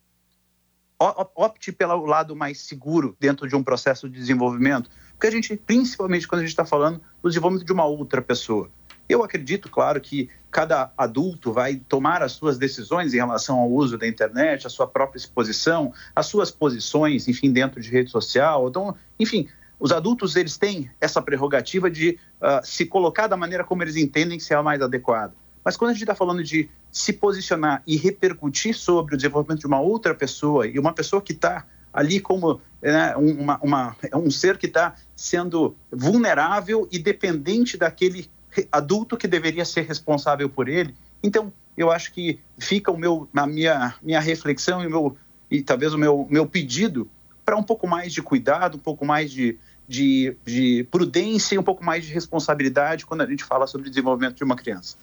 Opte 0.99 1.73
pelo 1.73 2.07
lado 2.07 2.35
mais 2.35 2.61
seguro 2.61 3.17
dentro 3.21 3.47
de 3.47 3.55
um 3.55 3.63
processo 3.63 4.09
de 4.09 4.19
desenvolvimento, 4.19 4.89
porque 5.13 5.27
a 5.27 5.31
gente, 5.31 5.57
principalmente 5.57 6.27
quando 6.27 6.41
a 6.41 6.45
gente 6.45 6.53
está 6.53 6.65
falando 6.65 7.01
do 7.23 7.29
desenvolvimento 7.29 7.67
de 7.67 7.73
uma 7.73 7.85
outra 7.85 8.23
pessoa. 8.23 8.71
Eu 9.09 9.23
acredito, 9.23 9.71
claro, 9.71 10.01
que 10.01 10.29
cada 10.51 10.91
adulto 10.97 11.53
vai 11.53 11.77
tomar 11.77 12.23
as 12.23 12.33
suas 12.33 12.59
decisões 12.59 13.15
em 13.15 13.19
relação 13.19 13.59
ao 13.59 13.71
uso 13.71 13.97
da 13.99 14.09
internet, 14.09 14.67
a 14.67 14.71
sua 14.71 14.87
própria 14.87 15.19
exposição, 15.19 15.93
as 16.15 16.27
suas 16.27 16.51
posições, 16.51 17.29
enfim, 17.29 17.53
dentro 17.53 17.81
de 17.81 17.91
rede 17.91 18.11
social. 18.11 18.69
Então, 18.69 18.97
enfim, 19.19 19.49
os 19.79 19.93
adultos 19.93 20.35
eles 20.35 20.57
têm 20.57 20.91
essa 21.01 21.21
prerrogativa 21.21 21.91
de 21.91 22.19
uh, 22.41 22.65
se 22.65 22.87
colocar 22.87 23.27
da 23.27 23.37
maneira 23.37 23.63
como 23.63 23.83
eles 23.83 23.97
entendem 23.97 24.39
que 24.39 24.53
é 24.53 24.57
a 24.57 24.63
mais 24.63 24.81
adequada. 24.81 25.35
Mas 25.67 25.77
quando 25.77 25.91
a 25.91 25.95
gente 25.95 26.05
está 26.05 26.15
falando 26.15 26.45
de 26.45 26.71
se 26.93 27.13
posicionar 27.13 27.83
e 27.85 27.97
repercutir 27.97 28.73
sobre 28.73 29.15
o 29.15 29.17
desenvolvimento 29.17 29.59
de 29.59 29.67
uma 29.67 29.81
outra 29.81 30.15
pessoa 30.15 30.65
e 30.65 30.79
uma 30.79 30.93
pessoa 30.93 31.21
que 31.21 31.33
está 31.33 31.67
ali 31.93 32.21
como 32.21 32.61
né, 32.81 33.17
uma, 33.17 33.59
uma, 33.61 33.97
é 34.13 34.17
um 34.17 34.31
ser 34.31 34.59
que 34.59 34.67
está 34.67 34.95
sendo 35.17 35.75
vulnerável 35.91 36.87
e 36.93 37.01
dependente 37.01 37.77
daquele 37.77 38.31
adulto 38.71 39.17
que 39.17 39.27
deveria 39.27 39.65
ser 39.65 39.81
responsável 39.81 40.49
por 40.49 40.69
ele. 40.69 40.95
Então, 41.21 41.53
eu 41.77 41.91
acho 41.91 42.13
que 42.13 42.39
fica 42.57 42.93
o 42.93 42.97
meu, 42.97 43.29
a 43.35 43.45
minha, 43.45 43.97
minha 44.01 44.21
reflexão 44.21 44.85
e, 44.85 44.89
meu, 44.89 45.17
e 45.51 45.63
talvez 45.63 45.93
o 45.93 45.99
meu, 45.99 46.29
meu 46.31 46.47
pedido 46.47 47.11
para 47.45 47.57
um 47.57 47.63
pouco 47.65 47.89
mais 47.89 48.13
de 48.13 48.23
cuidado, 48.23 48.77
um 48.77 48.81
pouco 48.81 49.05
mais 49.05 49.33
de, 49.33 49.59
de, 49.89 50.37
de 50.45 50.87
prudência 50.93 51.57
e 51.57 51.59
um 51.59 51.63
pouco 51.65 51.85
mais 51.85 52.05
de 52.05 52.13
responsabilidade 52.13 53.05
quando 53.05 53.23
a 53.23 53.27
gente 53.27 53.43
fala 53.43 53.67
sobre 53.67 53.89
o 53.89 53.91
desenvolvimento 53.91 54.37
de 54.37 54.45
uma 54.45 54.55
criança. 54.55 54.97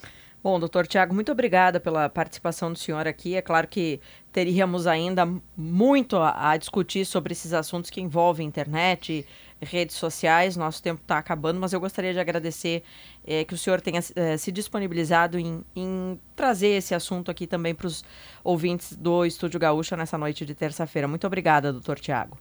Bom, 0.43 0.59
doutor 0.59 0.85
Tiago, 0.85 1.15
muito 1.15 1.31
obrigada 1.31 1.79
pela 1.79 2.09
participação 2.09 2.69
do 2.69 2.77
senhor 2.77 3.07
aqui. 3.07 3.33
É 3.33 3.41
claro 3.41 3.65
que 3.65 4.01
teríamos 4.29 4.85
ainda 4.85 5.25
muito 5.55 6.17
a, 6.17 6.51
a 6.51 6.57
discutir 6.57 7.05
sobre 7.05 7.31
esses 7.31 7.53
assuntos 7.53 7.89
que 7.89 8.01
envolvem 8.01 8.45
internet, 8.45 9.25
redes 9.61 9.95
sociais. 9.95 10.57
Nosso 10.57 10.83
tempo 10.83 11.01
está 11.01 11.17
acabando, 11.17 11.61
mas 11.61 11.71
eu 11.71 11.79
gostaria 11.79 12.11
de 12.11 12.19
agradecer 12.19 12.83
é, 13.25 13.45
que 13.45 13.53
o 13.53 13.57
senhor 13.57 13.79
tenha 13.79 14.01
é, 14.17 14.35
se 14.35 14.51
disponibilizado 14.51 15.39
em, 15.39 15.63
em, 15.73 16.19
trazer 16.35 16.75
esse 16.75 16.93
assunto 16.93 17.31
aqui 17.31 17.47
também 17.47 17.73
para 17.73 17.87
os 17.87 18.03
ouvintes 18.43 18.97
do 18.97 19.25
Estúdio 19.25 19.61
Gaúcha 19.61 19.95
nessa 19.95 20.17
noite 20.17 20.45
de 20.45 20.53
terça-feira. 20.53 21.07
Muito 21.07 21.25
obrigada, 21.25 21.71
doutor 21.71 21.97
Tiago. 22.01 22.37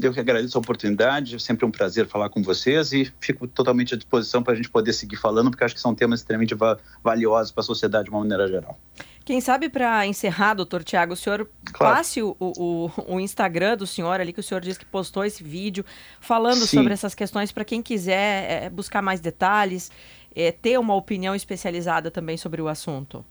Eu 0.00 0.12
que 0.12 0.20
agradeço 0.20 0.58
a 0.58 0.60
oportunidade, 0.60 1.36
é 1.36 1.38
sempre 1.38 1.64
um 1.64 1.70
prazer 1.70 2.06
falar 2.06 2.28
com 2.28 2.42
vocês 2.42 2.92
e 2.92 3.10
fico 3.18 3.48
totalmente 3.48 3.94
à 3.94 3.96
disposição 3.96 4.42
para 4.42 4.52
a 4.52 4.56
gente 4.56 4.68
poder 4.68 4.92
seguir 4.92 5.16
falando, 5.16 5.50
porque 5.50 5.64
acho 5.64 5.74
que 5.74 5.80
são 5.80 5.94
temas 5.94 6.20
extremamente 6.20 6.54
va 6.54 6.78
valiosos 7.02 7.50
para 7.50 7.62
a 7.62 7.64
sociedade 7.64 8.04
de 8.04 8.10
uma 8.10 8.20
maneira 8.20 8.46
geral. 8.46 8.78
Quem 9.24 9.40
sabe 9.40 9.68
para 9.68 10.06
encerrar, 10.06 10.54
doutor 10.54 10.84
Tiago, 10.84 11.14
o 11.14 11.16
senhor 11.16 11.50
claro. 11.72 11.96
passe 11.96 12.22
o, 12.22 12.36
o, 12.38 12.90
o, 13.08 13.18
Instagram 13.18 13.76
do 13.76 13.86
senhor 13.86 14.20
ali, 14.20 14.32
que 14.32 14.38
o 14.38 14.42
senhor 14.42 14.60
disse 14.60 14.78
que 14.78 14.84
postou 14.84 15.24
esse 15.24 15.42
vídeo, 15.42 15.84
falando 16.20 16.60
Sim. 16.66 16.76
sobre 16.76 16.92
essas 16.92 17.12
questões 17.14 17.50
para 17.50 17.64
quem 17.64 17.82
quiser 17.82 18.64
é, 18.64 18.70
buscar 18.70 19.02
mais 19.02 19.18
detalhes, 19.18 19.90
é, 20.34 20.52
ter 20.52 20.78
uma 20.78 20.94
opinião 20.94 21.34
especializada 21.34 22.08
também 22.08 22.36
sobre 22.36 22.62
o 22.62 22.68
assunto. 22.68 23.24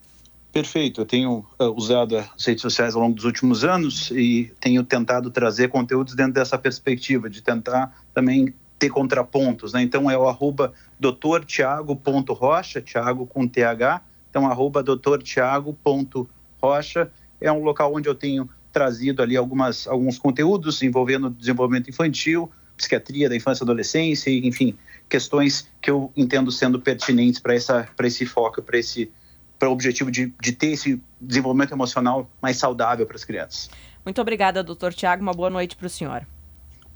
Perfeito. 0.56 1.02
Eu 1.02 1.06
tenho 1.06 1.46
uh, 1.60 1.66
usado 1.76 2.18
as 2.18 2.46
redes 2.46 2.62
sociais 2.62 2.96
ao 2.96 3.02
longo 3.02 3.14
dos 3.14 3.26
últimos 3.26 3.66
anos 3.66 4.10
e 4.12 4.54
tenho 4.62 4.86
tentado 4.86 5.30
trazer 5.30 5.68
conteúdos 5.68 6.16
dentro 6.16 6.32
dessa 6.32 6.58
perspectiva, 6.58 7.30
de 7.30 7.42
tentar 7.42 7.94
também 8.14 8.54
ter 8.80 8.90
contrapontos. 8.90 9.74
Né? 9.74 9.82
Então 9.82 10.10
é 10.10 10.18
o 10.18 10.30
arroba 10.30 10.72
doutortiago.rocha, 10.98 12.80
Tiago 12.80 13.28
com 13.28 13.46
TH. 13.46 14.02
Então, 14.30 14.48
arroba 14.48 14.82
doutortiago.rocha 14.82 17.12
é 17.42 17.52
um 17.52 17.62
local 17.62 17.94
onde 17.94 18.08
eu 18.08 18.16
tenho 18.16 18.50
trazido 18.72 19.22
ali 19.22 19.36
algumas, 19.36 19.86
alguns 19.90 20.18
conteúdos 20.18 20.82
envolvendo 20.82 21.30
desenvolvimento 21.30 21.90
infantil, 21.90 22.50
psiquiatria 22.78 23.28
da 23.28 23.36
infância 23.36 23.64
e 23.64 23.66
adolescência, 23.66 24.32
enfim, 24.32 24.74
questões 25.10 25.70
que 25.82 25.92
eu 25.92 26.14
entendo 26.16 26.50
sendo 26.50 26.80
pertinentes 26.80 27.42
para 27.42 28.08
esse 28.08 28.26
foco, 28.26 28.62
para 28.62 28.78
esse 28.78 29.12
para 29.58 29.70
o 29.70 29.72
objetivo 29.72 30.12
de, 30.12 30.34
de 30.42 30.52
ter 30.52 30.68
esse 30.68 31.02
desenvolvimento 31.20 31.74
emocional 31.74 32.30
mais 32.42 32.58
saudável 32.58 33.06
para 33.06 33.16
as 33.16 33.24
crianças. 33.24 33.70
Muito 34.04 34.22
obrigada, 34.22 34.64
doutor 34.64 34.94
Tiago. 34.94 35.22
Uma 35.22 35.34
boa 35.34 35.50
noite 35.50 35.76
para 35.76 35.88
o 35.88 35.90
senhor. 35.90 36.28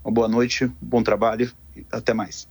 Uma 0.03 0.13
boa 0.13 0.27
noite, 0.27 0.71
bom 0.81 1.03
trabalho 1.03 1.51
e 1.75 1.85
até 1.91 2.13
mais. 2.13 2.47